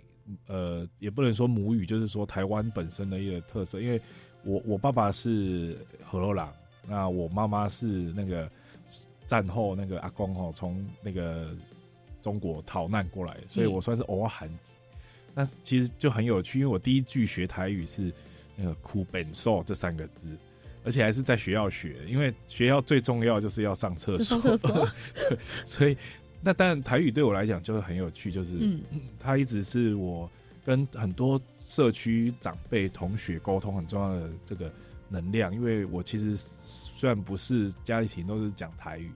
[0.48, 3.82] 呃也不能说母语，就是说台湾本身的一个特色。
[3.82, 4.02] 因为
[4.44, 6.54] 我我爸爸是河洛郎，
[6.88, 8.50] 那我妈妈是那个
[9.28, 11.56] 战后那个阿公哦，从那个
[12.22, 14.74] 中国逃难过来，所以我算是偶尔韩籍。
[15.34, 18.14] 那其实就很有趣，因为我第一句学台语是
[18.56, 20.28] 那个“哭本寿”这三个字。
[20.86, 24.26] 而且还是在学校学，因为学校最重要就是要上厕所。
[24.26, 24.90] 上厕所，
[25.66, 25.98] 所以
[26.44, 28.82] 那当然台语对我来讲就是很有趣，就是嗯
[29.18, 30.30] 它一直是我
[30.66, 34.72] 跟很多社区长辈、同学沟通很重要的这个
[35.08, 35.54] 能量。
[35.54, 39.10] 因为我其实虽然不是家里庭都是讲台语，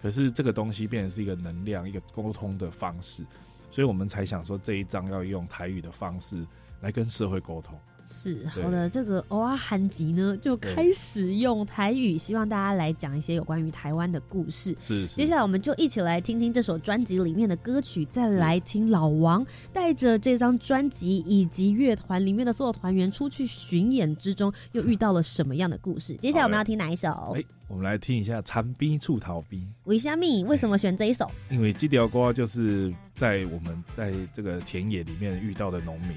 [0.00, 3.24] 可是这个东西变成是一个能量、一个沟通的方式，
[3.72, 6.46] 所以我们才想说这一章要用台语的方式
[6.80, 7.76] 来跟社会沟通。
[8.08, 14.74] 是好的，这个欧阿韩吉呢就开始用台语，希望大家来讲一些有关于台湾的故事。
[14.80, 26.14] 是，是接下来我们就一起来听听这首专辑里面的歌曲，再来听老王带着这张专辑以及乐团里面的所有团员出去巡演之中，又遇到了什么样的故事？
[26.14, 29.60] 接下来我们要听哪一首哎？，我们来听一下《残兵处逃兵》。
[29.84, 31.30] 维虾米为什么选这一首？
[31.50, 36.12] 因为这条歌就是在我们在这个田野里面遇到的农民，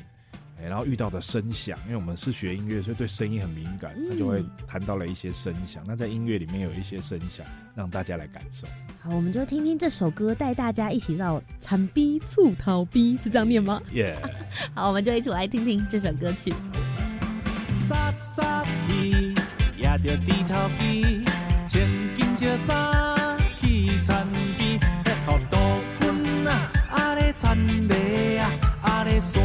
[0.62, 5.84] 哎，然后遇到的声响，因为我们是学音乐，所以对声音很敏感，嗯那就会谈到了一些声响。
[5.88, 7.46] 那在音乐里面有一些声响，
[7.76, 8.68] 让大家来感受。
[9.02, 13.82] 好，我们就听听这首歌，带大家一起到残逼醋逃逼，是这样念吗？
[13.94, 14.16] 耶、
[14.76, 16.54] 好，我们就一起来听听这首歌曲。
[17.90, 19.34] 早早起，
[19.76, 21.26] 也着低头皮，
[21.68, 25.58] 穿紧着衫去田边，迄互杜
[26.00, 27.58] 鹃啊，啊咧田
[27.88, 28.52] 犁啊，
[28.84, 29.42] 啊咧山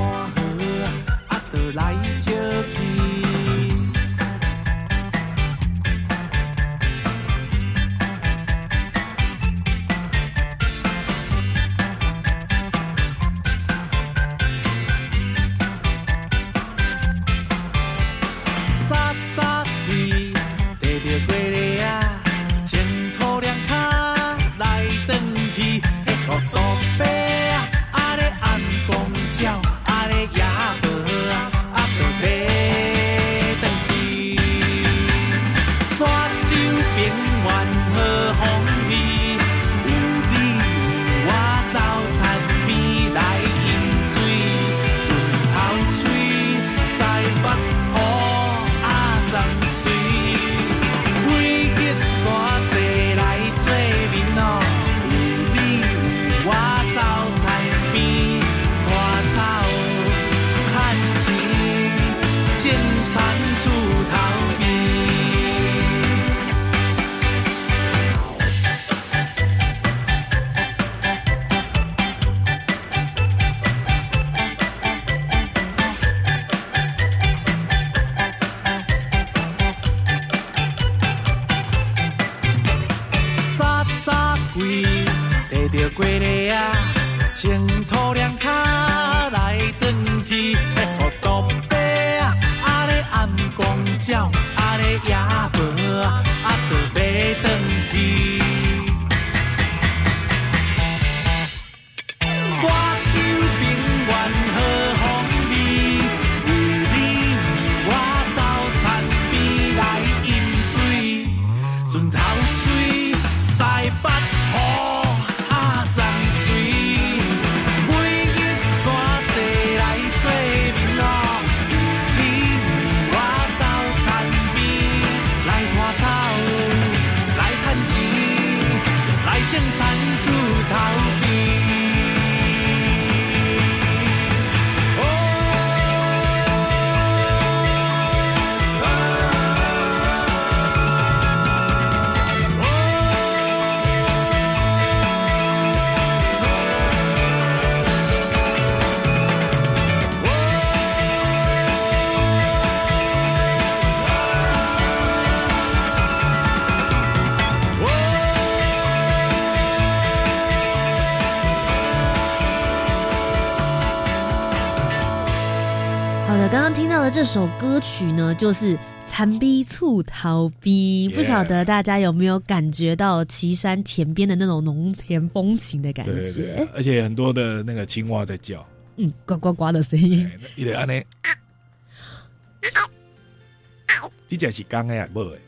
[167.11, 168.75] 这首歌曲呢，就是
[169.09, 180.31] 《残逼醋逃逼》，不晓得大家有没有感觉到岐山田边的那种农田风情的感对对觉对？，而且很多的那个青蛙在叫，嗯，呱呱呱的声音。
[180.57, 181.03] 一直安尼，
[184.29, 185.39] 这只是刚的呀，不的，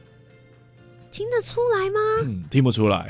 [1.18, 1.98] 听得出来吗？
[2.22, 3.04] 嗯，听不出来，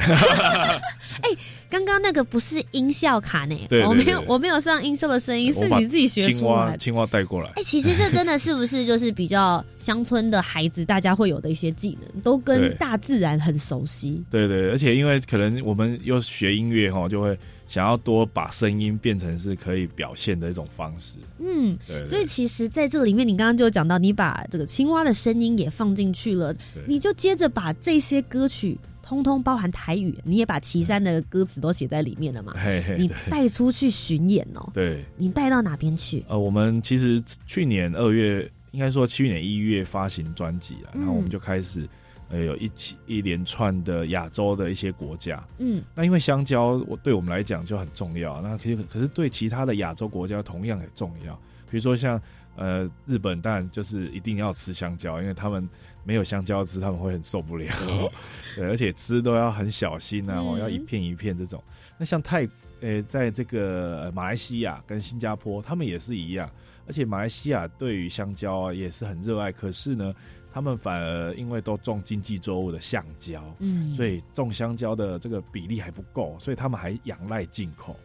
[1.68, 6.70] 刚刚那个不是音效卡呢，对对我没有我没有上音效的声音，是你自己学青出来的。
[6.70, 14.24] 蛙青蛙带过来哎、，其实这真的是不是就是比较乡村的孩子，大家会有的一些技能，都跟大自然很熟悉。
[14.30, 17.38] 对对，而且因为可能我们又学音乐哈，就会
[17.68, 26.54] 想要多把声音变成是可以表现的一种方式，嗯，对，对所以其实在这里面，你刚刚就讲到，你把这个青蛙的声音也放进去了，
[26.86, 32.54] 你就接着把这些歌曲通通包含台语，你也把岐山的歌词都写在里面了嘛？
[32.56, 36.24] 嘿嘿，你带出去巡演哦，对，你带到哪边去？
[36.26, 41.86] 呃，我们其实去年二月，应该说去年一月发行专辑啊，嗯然后我们就开始
[42.30, 45.42] 呃有一起一连串的亚洲的一些国家。
[45.58, 48.40] 嗯那因为香蕉，我对我们来讲就很重要。
[48.42, 51.34] 那其实可是对其他的亚洲国家同样也重要。
[51.70, 52.20] 比如说像
[52.56, 55.68] 呃日本，当然就是一定要吃香蕉，因为他们
[56.04, 57.66] 没有香蕉吃，他们会很受不了。
[58.56, 61.62] 对， 而且吃都要很小心啊，哦，嗯要一片一片这种。
[61.96, 62.48] 那像泰
[62.80, 66.48] 呃，在这个呃马来西亚跟新加坡，他们也是一样。
[66.86, 70.14] 而且马来西亚对于香蕉啊也是很热爱，可是呢，
[70.52, 77.96] 他们反而因为都种经济作物的橡胶，嗯，所以种香蕉的这个比例还不够，所以他们还仰赖进口。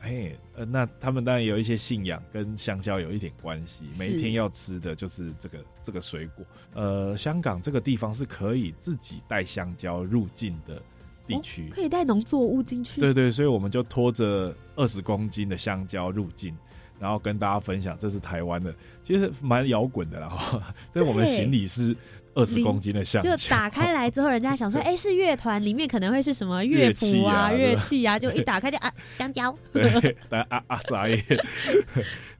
[0.00, 6.44] 嘿，呃，那他们当然有一些信仰跟香蕉有一点关系，每一天要吃的就是这个这个水果。
[6.74, 10.82] 呃，香港这个地方是可以自己带香蕉入境的
[11.26, 13.00] 地区，可以带农作物进去。
[13.00, 16.54] 对对，所以我们就拖着二十公斤的香蕉入境，
[16.98, 18.74] 然后跟大家分享这是台湾的，
[19.04, 20.28] 其实蛮摇滚的啦。
[20.28, 21.96] 哈， 这我们行李是
[22.34, 29.56] 二十公斤的橡胶，就打开来之后，人家想说， 哎、是乐团，里面可能会是什么乐谱啊、乐器啊 就一打开就啊，香蕉。
[29.72, 31.24] 对，啊啊傻眼，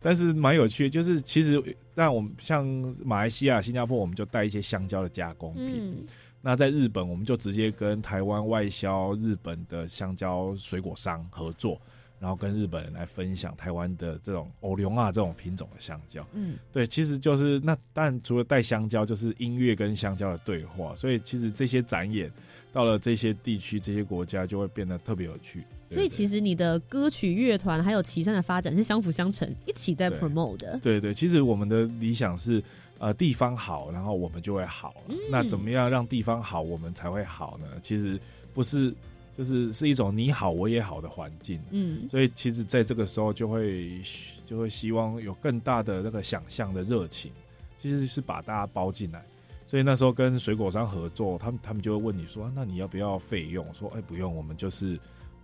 [0.01, 1.63] 但是蛮有趣的，就是其实
[1.95, 2.65] 那我们像
[3.05, 5.95] 马来西亚、新加坡，我们就带一些香蕉的加工品。
[5.95, 6.07] 嗯，
[6.43, 11.81] 那在日本，我们就直接跟台湾外销日本的香蕉水果商合作，
[12.25, 16.27] 然后跟日本人来分享台湾的这种欧龙啊这种品种的香蕉。
[16.33, 22.33] 嗯，对，其实就是那当然除了带香蕉，就是音乐跟香蕉的对话，所以其实这些展演
[22.73, 25.63] 到了这些地区、这些国家，就会变得特别有趣。
[25.91, 30.81] 所以其实实你的歌曲乐团还有岐山的发展是相辅相成，一起在 promote 的。
[30.83, 32.63] 对对，其实我们的理想是。
[33.01, 34.95] 呃，地方好，然后我们就会好。
[35.29, 37.67] 那怎么样让地方好，我们才会好呢？
[37.83, 38.19] 其实
[38.55, 38.95] 不是，
[39.37, 41.61] 就是是一种你好我也好的环境。
[41.71, 44.01] 嗯，所以其实在这个时候就会
[44.47, 47.33] 就会希望有更大的那个想象的热情，
[47.81, 49.25] 其实是把大家包进来。
[49.67, 53.67] 所以那时候跟水果商合作，他们他们就会问你说，那你要不要费用？
[53.75, 54.99] 说哎不用，我们就是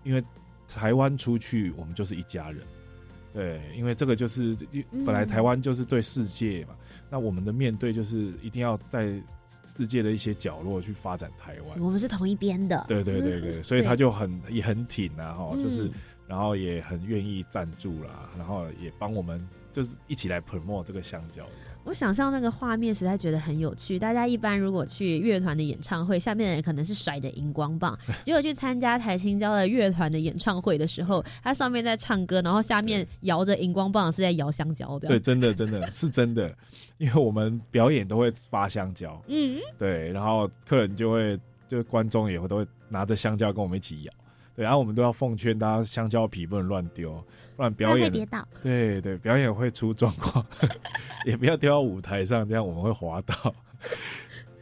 [0.05, 0.23] 因为
[0.69, 2.63] 台湾出去，我们就是一家人。
[3.33, 4.57] 对，因为这个就是
[4.93, 6.75] 嗯本来台湾就是对世界嘛，
[7.09, 9.21] 那我们的面对就是一定要在
[9.77, 11.81] 世界的一些角落去发展台湾。
[11.81, 12.85] 我们是同一边的。
[12.89, 15.93] 对对对对，所以他就很也很挺啊，哈，就是嗯
[16.31, 21.45] 然后也很愿意赞助啦，然后也帮我们就是一起来 promote 这个香蕉。
[21.83, 23.99] 我想象那个画面实在觉得很有趣。
[23.99, 35.09] 大家一般如果去乐团的演唱会，下面的人可能是甩着荧光棒， 结果去参加台青交的乐团的演唱会的时候，他上面在唱歌，然后下面摇着荧光棒是在摇香蕉的。
[35.09, 36.55] 对，，真的真的是真的，
[36.99, 44.13] 因为我们表演都会发香蕉，嗯，对，然后客人就会就观众也会都会拿着香蕉跟我们一起摇。
[44.61, 47.13] 对，然后我们都要奉劝大家，香蕉皮不能乱丢，
[47.57, 48.47] 不然表演会跌倒。
[48.63, 50.45] 对对，表演会出状况，
[51.25, 53.55] 也不要丢到舞台上，这样我们会滑倒。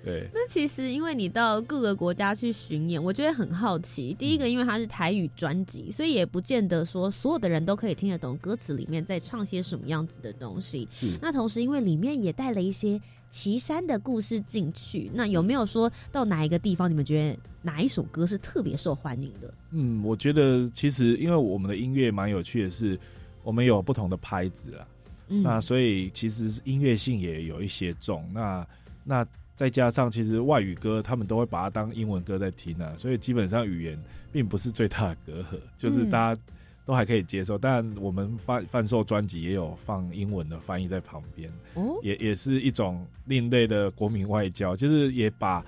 [0.04, 4.14] 对，那其实因为你到各个国家去巡演，我觉得很好奇。
[4.14, 10.86] 第一个，因为它是台语专辑，所以也不见得说所有的人都可以听得懂歌词里面在唱些什么样子的东西。
[10.92, 19.52] 是那同时，因为里面也带了一些岐山的故事进去，那有没有说到哪一个地方，你们觉得哪一首歌是特别受欢迎的？
[19.72, 22.98] 嗯，我觉得其实因为我们的音乐蛮有趣的是，
[23.42, 24.88] 我们有不同的拍子啊，
[25.28, 28.24] 嗯，那所以其实音乐性也有一些重。
[28.32, 28.66] 那
[29.04, 29.26] 那
[29.58, 34.00] 再加上其实外语歌他们都会把它当英文歌在听啊，所以基本上语言
[34.30, 36.40] 并不是最大的隔阂，就是嗯大家
[36.86, 37.58] 都还可以接受。
[37.58, 41.50] 当然，我们贩贩售专辑也有放英文的翻译在旁边。
[41.74, 45.64] 哦，也也是一种另类的国民外交，就是也把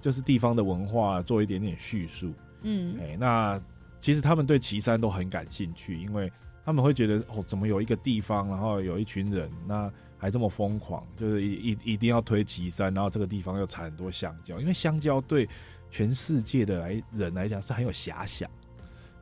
[0.00, 2.32] 就是地方的文化做一点点叙述。
[2.62, 3.60] 嗯哎、那
[3.98, 6.30] 其实他们对岐山都很感兴趣，因为
[6.64, 9.90] 他们会觉得哦，怎么有一个地方，然后有一群人，那
[10.24, 15.46] 还这么疯狂，就是一一一定要推岐山，然后这个地方又产很多香蕉，因为香蕉对
[15.90, 18.50] 全世界的来人来讲是很有遐想。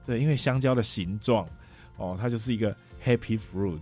[0.06, 1.44] 对，因为香蕉的形状，
[1.96, 2.72] 哦，它就是一个
[3.04, 3.80] happy fruit，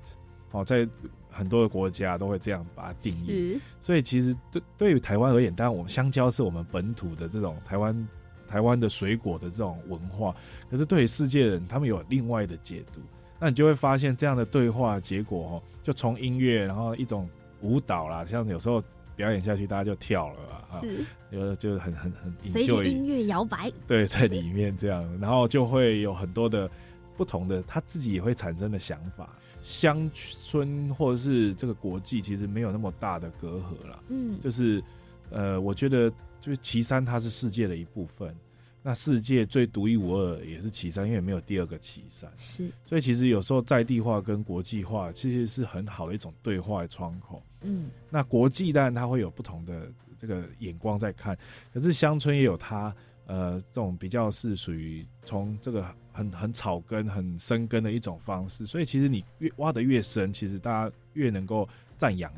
[0.50, 0.88] 哦，在
[1.28, 3.60] 很多的国家都会这样把它定义。
[3.82, 8.08] 所以其实对对于台湾而言，当然我们香蕉是我们本土的这种台湾
[8.48, 10.34] 台湾的水果的这种文化，
[10.70, 13.02] 可是对于世界人，他们有另外的解读。
[13.40, 17.28] 那你就会发现这样的对话结果哦，就从音乐，然后一种
[17.62, 18.82] 舞蹈啦，像有时候
[19.16, 23.72] 表演下去，大家就跳了啊，啊是有就很很很随着音乐摇摆。
[23.86, 26.70] 对，在里面这样，然后就会有很多的
[27.16, 29.28] 不同的他自己也会产生的想法。
[29.62, 33.98] 乡村或者是这个国际，其实没有那么大的隔阂啦。
[34.08, 34.82] 嗯，就是
[35.30, 36.10] 呃，我觉得
[36.40, 38.34] 就是岐山它是世界的一部分，
[38.82, 47.42] 那世界最独一无二也是岐山，因为没有第二个岐山，是，所以其实有时候在地化跟国际化其实是很好的一种对话的窗口。
[47.62, 51.36] 嗯那国际当然它会有不同的这个眼光在看，
[51.74, 52.94] 可是乡村也有它
[53.26, 61.68] 呃这种比较是属于从这个很很草根、很深根的一种方式，所以其实你越挖得越深，其实大家越能够
[61.98, 62.32] 赞扬、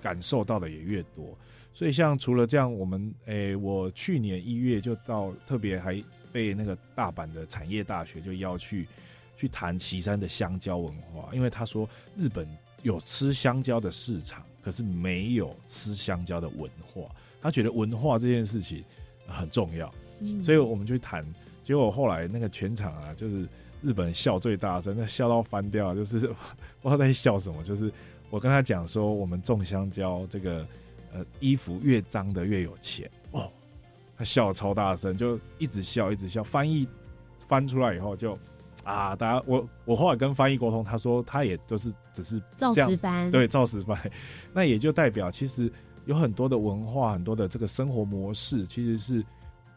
[0.00, 1.36] 感受到的也越多。
[1.80, 8.86] 所以像除了这样，我们诶、我去年一月就到特别还被那个大阪的产业大学就邀去
[9.34, 12.46] 去谈岐山的香蕉文化，因为他说日本
[12.82, 17.10] 有吃香蕉的市场，可是没有吃香蕉的文化。
[17.40, 18.84] 他觉得文化这件事情
[19.26, 21.24] 呃很重要，嗯，所以我们就去谈。
[21.64, 23.48] 结果后来那个全场啊，就是
[23.80, 26.18] 日本笑最大声，那笑到翻掉，就是
[26.82, 27.64] 不知道在笑什么。
[27.64, 27.90] 就是
[28.28, 30.66] 我跟他讲说，我们种香蕉，这个
[31.12, 33.50] 呃衣服越脏的越有钱哦。
[34.16, 36.44] 他笑超大声，就一直笑一直笑。
[36.44, 36.86] 翻译
[37.48, 38.38] 翻出来以后就
[38.84, 43.98] 啊，大家我我后来跟翻译沟通，他说他也就是只是照实翻，对，照实翻，
[44.52, 45.72] 那也就代表其实
[46.06, 49.24] 有很多的文化，很多的这个生活模式，其实是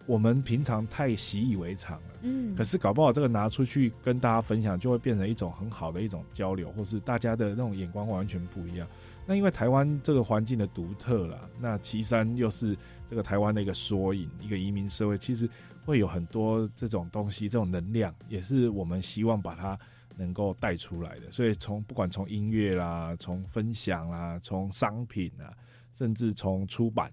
[0.06, 2.08] 我们平常太习以为常了。
[2.22, 8.86] 嗯，可是搞不好这个拿出去跟大家分享，就会变成一种很好的一种交流，或是大家的那种眼光完全不一样。
[9.26, 12.78] 那因为台湾这个环境的独特啦，那岐山又是
[13.10, 15.50] 这个台湾的一个缩影，一个移民社会，其实
[15.86, 19.80] 会有很多这种东西，这种能量，也是我们希望把它
[20.18, 21.32] 能够带出来的。
[21.32, 25.54] 所以从不管从音乐啦，从分享啦，从商品啊，
[25.94, 27.12] 甚至从出版，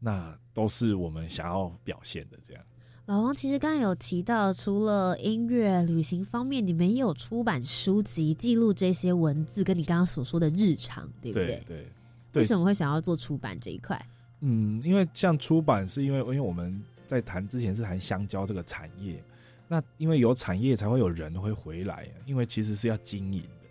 [0.00, 2.64] 那都是我们想要表现的这样。
[3.06, 11.46] 老王其实刚才有提到，除了音乐、旅行方面，你们也有出版书籍记录这些文字，跟你刚刚所说的日常，对不对？
[11.66, 11.86] 对
[12.32, 14.00] 对为什么会想要做出版这一块？
[14.40, 19.22] 嗯，因为像出版是因为因为我们在谈之前是谈香蕉这个产业，
[19.66, 23.68] 那因为有产业才会有人会回来，因为其实是要经营的。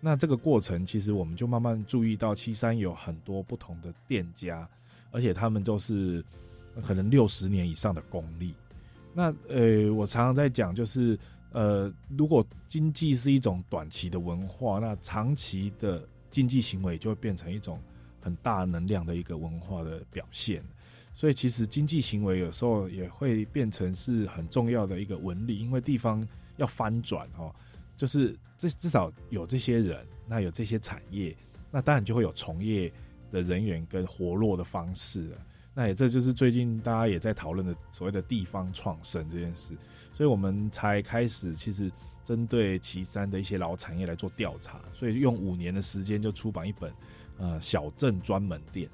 [0.00, 4.68] 那这个过程其实我们就慢慢注意到，七三有很多不同的店家，
[5.12, 6.24] 而且他们都是
[6.84, 8.54] 可能六十年以上的功力。
[9.14, 11.18] 那呃，我常常在讲，就是
[11.52, 17.78] 呃，如果经济是一种短期的文化，那长期的经济行为就会变成一种
[18.20, 20.62] 很大能量的一个文化的表现。
[21.14, 27.54] 所以其实经济行为有时候也会变成是很重要的一个纹理，因为地方要翻转哦，
[27.98, 31.36] 就是至至少有这些人，那有这些产业，
[31.70, 32.90] 那当然就会有从业
[33.30, 35.36] 的人员跟活络的方式了。
[35.74, 39.74] 那也这就是最近大家也在讨论的所谓的地方创生这件事，
[40.12, 41.90] 所以我们才开始其实
[42.24, 46.92] 针对岐山的一些老产业来做调查，所以用五年的时间就出版一本
[47.38, 48.88] 呃小镇专门店。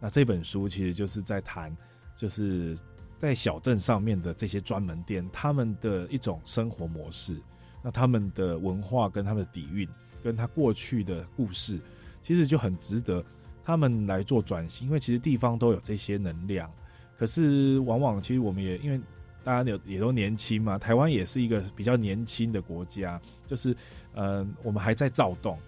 [0.00, 1.76] 那这本书其实就是在谈，
[2.16, 2.78] 就是
[3.18, 7.36] 在小镇上面的这些专门店，他们的一种生活模式，
[7.82, 9.88] 那他们的文化跟他们的底蕴，
[10.22, 11.80] 跟他过去的故事，
[12.22, 13.24] 其实就很值得
[13.64, 16.70] 他们来做转型，因为其实地方都有这些能量，
[17.16, 19.00] 可是往往其实我们也因为
[19.44, 23.74] 大家有也都年轻嘛，台湾也是一个比较年轻的国家，就是
[24.14, 25.58] 呃我们还在躁动。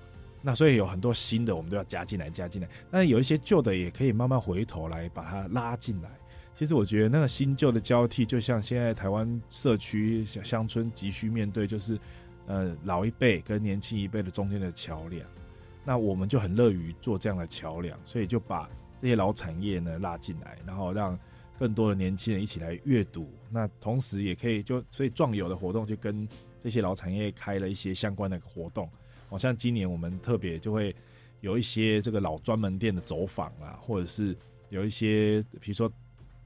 [0.47, 2.69] 那所以有很多新的，我们都要加进来，加进来。
[2.91, 6.11] 但有一些旧的，也可以慢慢回头来把它拉进来。
[6.55, 11.99] 其实我觉得那个新旧的交替，就像现在台湾社区小乡村急需面对，就是
[12.47, 15.27] 呃老一辈跟年轻一辈的中间的桥梁。
[15.85, 18.69] 那我们就很乐于做这样的桥梁，所以就把
[19.01, 21.19] 这些老产业呢拉进来，然后让
[21.59, 23.29] 更多的年轻人一起来阅读。
[23.51, 26.27] 那同时也可以就所以壮友的活动就跟
[26.63, 28.89] 这些老产业开了一些相关的活动。
[29.29, 30.95] 好像今年我们特别就会
[31.41, 34.37] 有一些这个老专门店的走访啊，或者是
[34.71, 35.91] 有一些比如说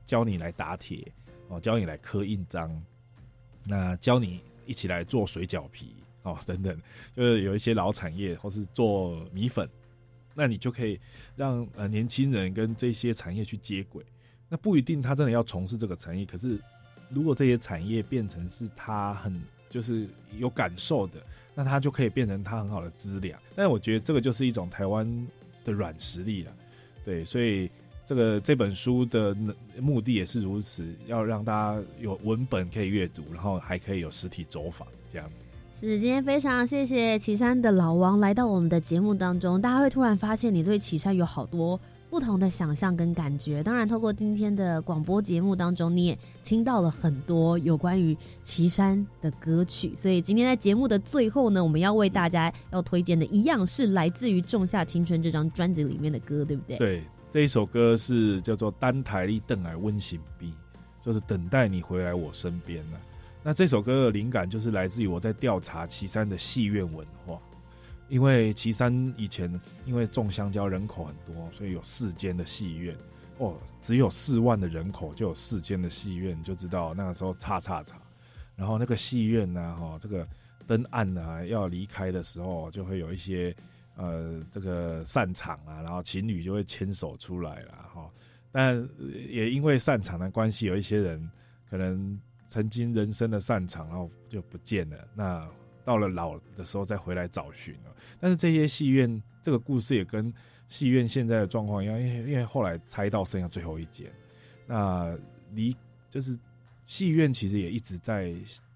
[0.06, 1.06] 教你来打铁
[1.48, 2.82] 哦，教你来刻印章，
[3.64, 5.94] 那教你一起来做水饺皮
[6.28, 6.80] 哦 等等，
[7.16, 9.68] 就是有一些老产业或是做米粉，
[10.34, 11.00] 那你就可以
[11.36, 14.04] 让呃年轻人跟这些产业去接轨。
[14.48, 16.58] 那不一定他真的要从事这个产业，可是
[17.10, 20.06] 如果这些产业变成是他很就是
[20.38, 21.14] 有感受的。
[21.54, 25.26] 那他就可以变成他很好的资粮，但我觉得这个就是一种台湾
[25.64, 26.52] 的软实力了，
[27.04, 27.68] 对，所以
[28.06, 29.36] 这个这本书的
[29.80, 35.34] 目的也是如此，要让大家有文本可以阅读，然后还可以有实体走访这样子。
[35.80, 41.78] 是，今天非常谢谢岐山的老王来到我们的节目当中，大家会突然发现你对岐山有好多。
[42.10, 49.94] 不同的想象跟感觉，当然，透过今天的广播节目当中，你也听到了很多有关于岐山的歌曲。
[49.94, 56.76] 所以今天在节目的最后呢，我们要为大家要推荐的一样是来自于《仲夏青春》这张专辑里面的歌，对不对？
[56.78, 60.48] 对，这一首歌是叫做《单台立邓来温馨逼》，
[61.06, 62.96] 就是等待你回来我身边呢。
[63.42, 67.40] 那这首歌的灵感就是来自于我在调查岐山的戏院文化。
[68.08, 72.96] 因为岐山以前因为种香蕉人口很多，所以有四间的戏院
[73.36, 77.96] 哦，只有四万的人口就有四间的戏院，就知道那个时候差差差。
[78.56, 80.26] 然后那个戏院呢，哈，这个
[80.66, 83.54] 灯暗呢要离开的时候，就会有一些
[83.96, 88.10] 呃这个散场啊，然后情侣就会牵手出来了哈。
[88.50, 88.88] 但
[89.28, 91.30] 也因为散场的关系，有一些人
[91.68, 92.18] 可能
[92.48, 94.96] 曾经人生的散场，然后就不见了。
[95.14, 95.48] 那
[95.84, 100.32] 到了老的时候再回来找寻了，但是这些戏院这个故事也跟
[100.68, 104.12] 戏院现在的状况一样，因为因为后来拆到剩下最后一间，
[104.66, 105.16] 那
[105.52, 105.74] 离
[106.10, 106.38] 就是
[106.84, 108.34] 戏院其实也一直在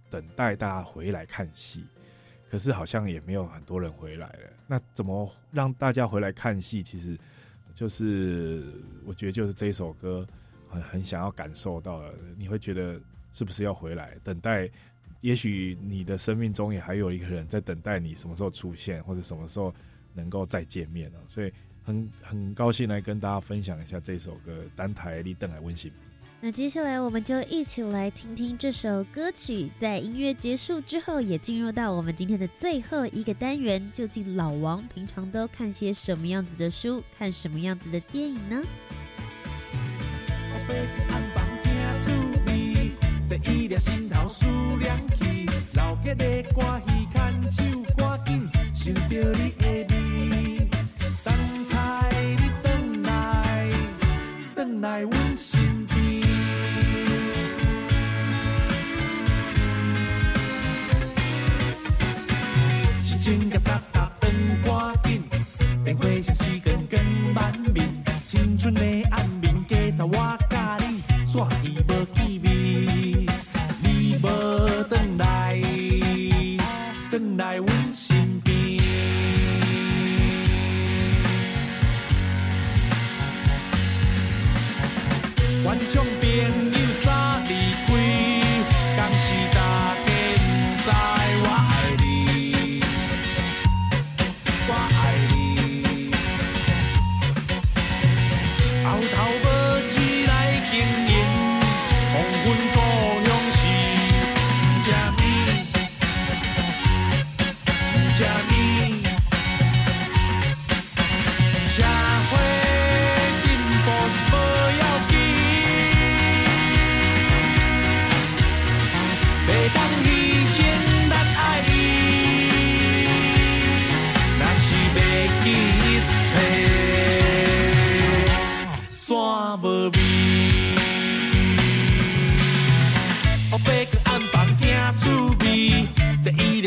[0.09, 1.85] 等待大家回来看戏，
[2.49, 4.51] 可是好像也没有很多人回来了。
[4.67, 6.83] 那怎么让大家回来看戏？
[6.83, 7.19] 其实
[7.75, 10.27] 就是我觉得就是这首歌
[10.69, 12.99] 很很想要感受到了，你会觉得
[13.33, 14.69] 是不是要回来等待？
[15.21, 19.73] 也许你的生命中也还有一个人在等待你什么时候出现，或者什么时候
[20.15, 21.19] 能够再见面啊。
[21.29, 21.53] 所以
[21.85, 25.91] 很很高兴来跟大家分享一下这首歌《单台立邓来温馨》。
[26.41, 29.71] 那接下来我们就一起来听听这首歌曲。
[29.79, 33.81] 在音乐结束之后，也进入到我们今天的最后一个单元。
[33.93, 38.61] 究竟老王平常都看些什么样子的书，看什么样子的电影呢？
[43.33, 47.63] 第一粒心头思念去，老吉的歌戏牵手
[47.97, 50.69] 赶紧想着你的味，
[51.25, 51.35] 等
[51.71, 52.69] 待你回
[53.05, 53.71] 来，
[54.55, 55.97] 回来阮身边。
[63.03, 64.31] 时针甲哒哒转
[64.63, 65.23] 赶紧，
[65.83, 67.89] 电话响时光光万面，
[68.27, 71.49] 青春的暗眠街头我甲你煞。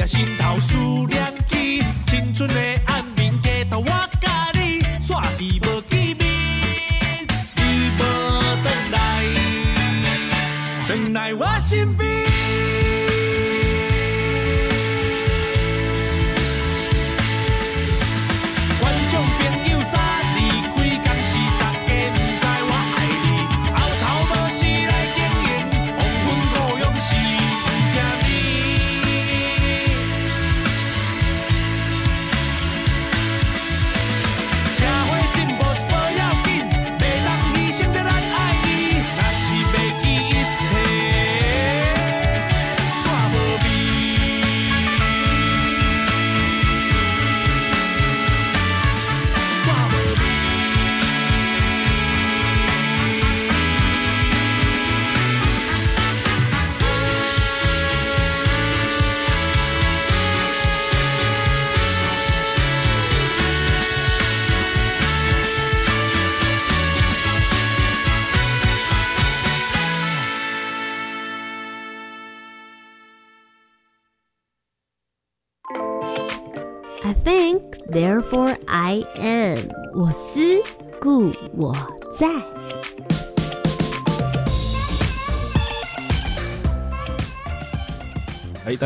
[0.07, 0.44] 这意料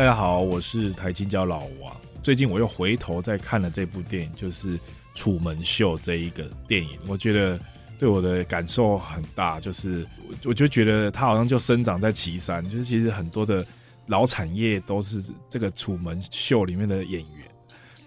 [0.00, 1.94] 大家好，我是台青椒老王。
[2.22, 4.78] 最近我又回头再看了这部电影，就是
[5.14, 7.60] 《楚门秀》这一个电影，我觉得
[7.98, 9.60] 对我的感受很大。
[9.60, 13.62] 就是我我就觉得他好像就生长在岐山，就是其实很多的
[14.06, 17.46] 老产业都是这个《楚门秀》里面的演员。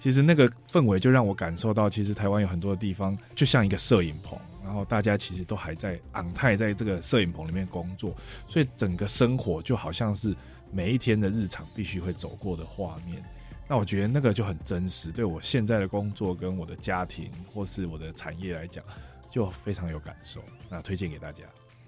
[0.01, 8.15] 其实那个氛围就让我感受到，其实台湾有很多的地方就像一个摄影棚，然后大家其实都还在昂泰在这个摄影棚里面工作，
[8.47, 10.35] 所以整个生活就好像是
[10.73, 13.23] 每一天的日常必须会走过的画面。
[13.67, 18.83] 那我觉得那个就很真实，对我现在的工作跟我的家庭或是我的产业来讲，
[19.29, 20.41] 就非常有感受。
[20.69, 21.43] 那推荐给大家。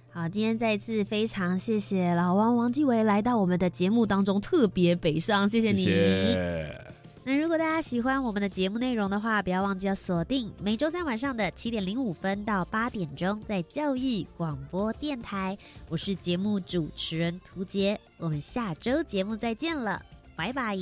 [0.10, 5.84] 好，今天再一次非常谢谢老王王继伟来到我们的节目当中，特别北上，谢谢你。
[5.84, 6.85] 谢谢。
[7.28, 15.58] 那如果大家喜欢我们的节目内容的话，不要忘记要锁定每周三晚上的七点零五分到八点钟，在教育广播电台。
[15.90, 20.00] 我是节目主持人涂杰，我们下周节目再见了，
[20.36, 20.78] 拜拜。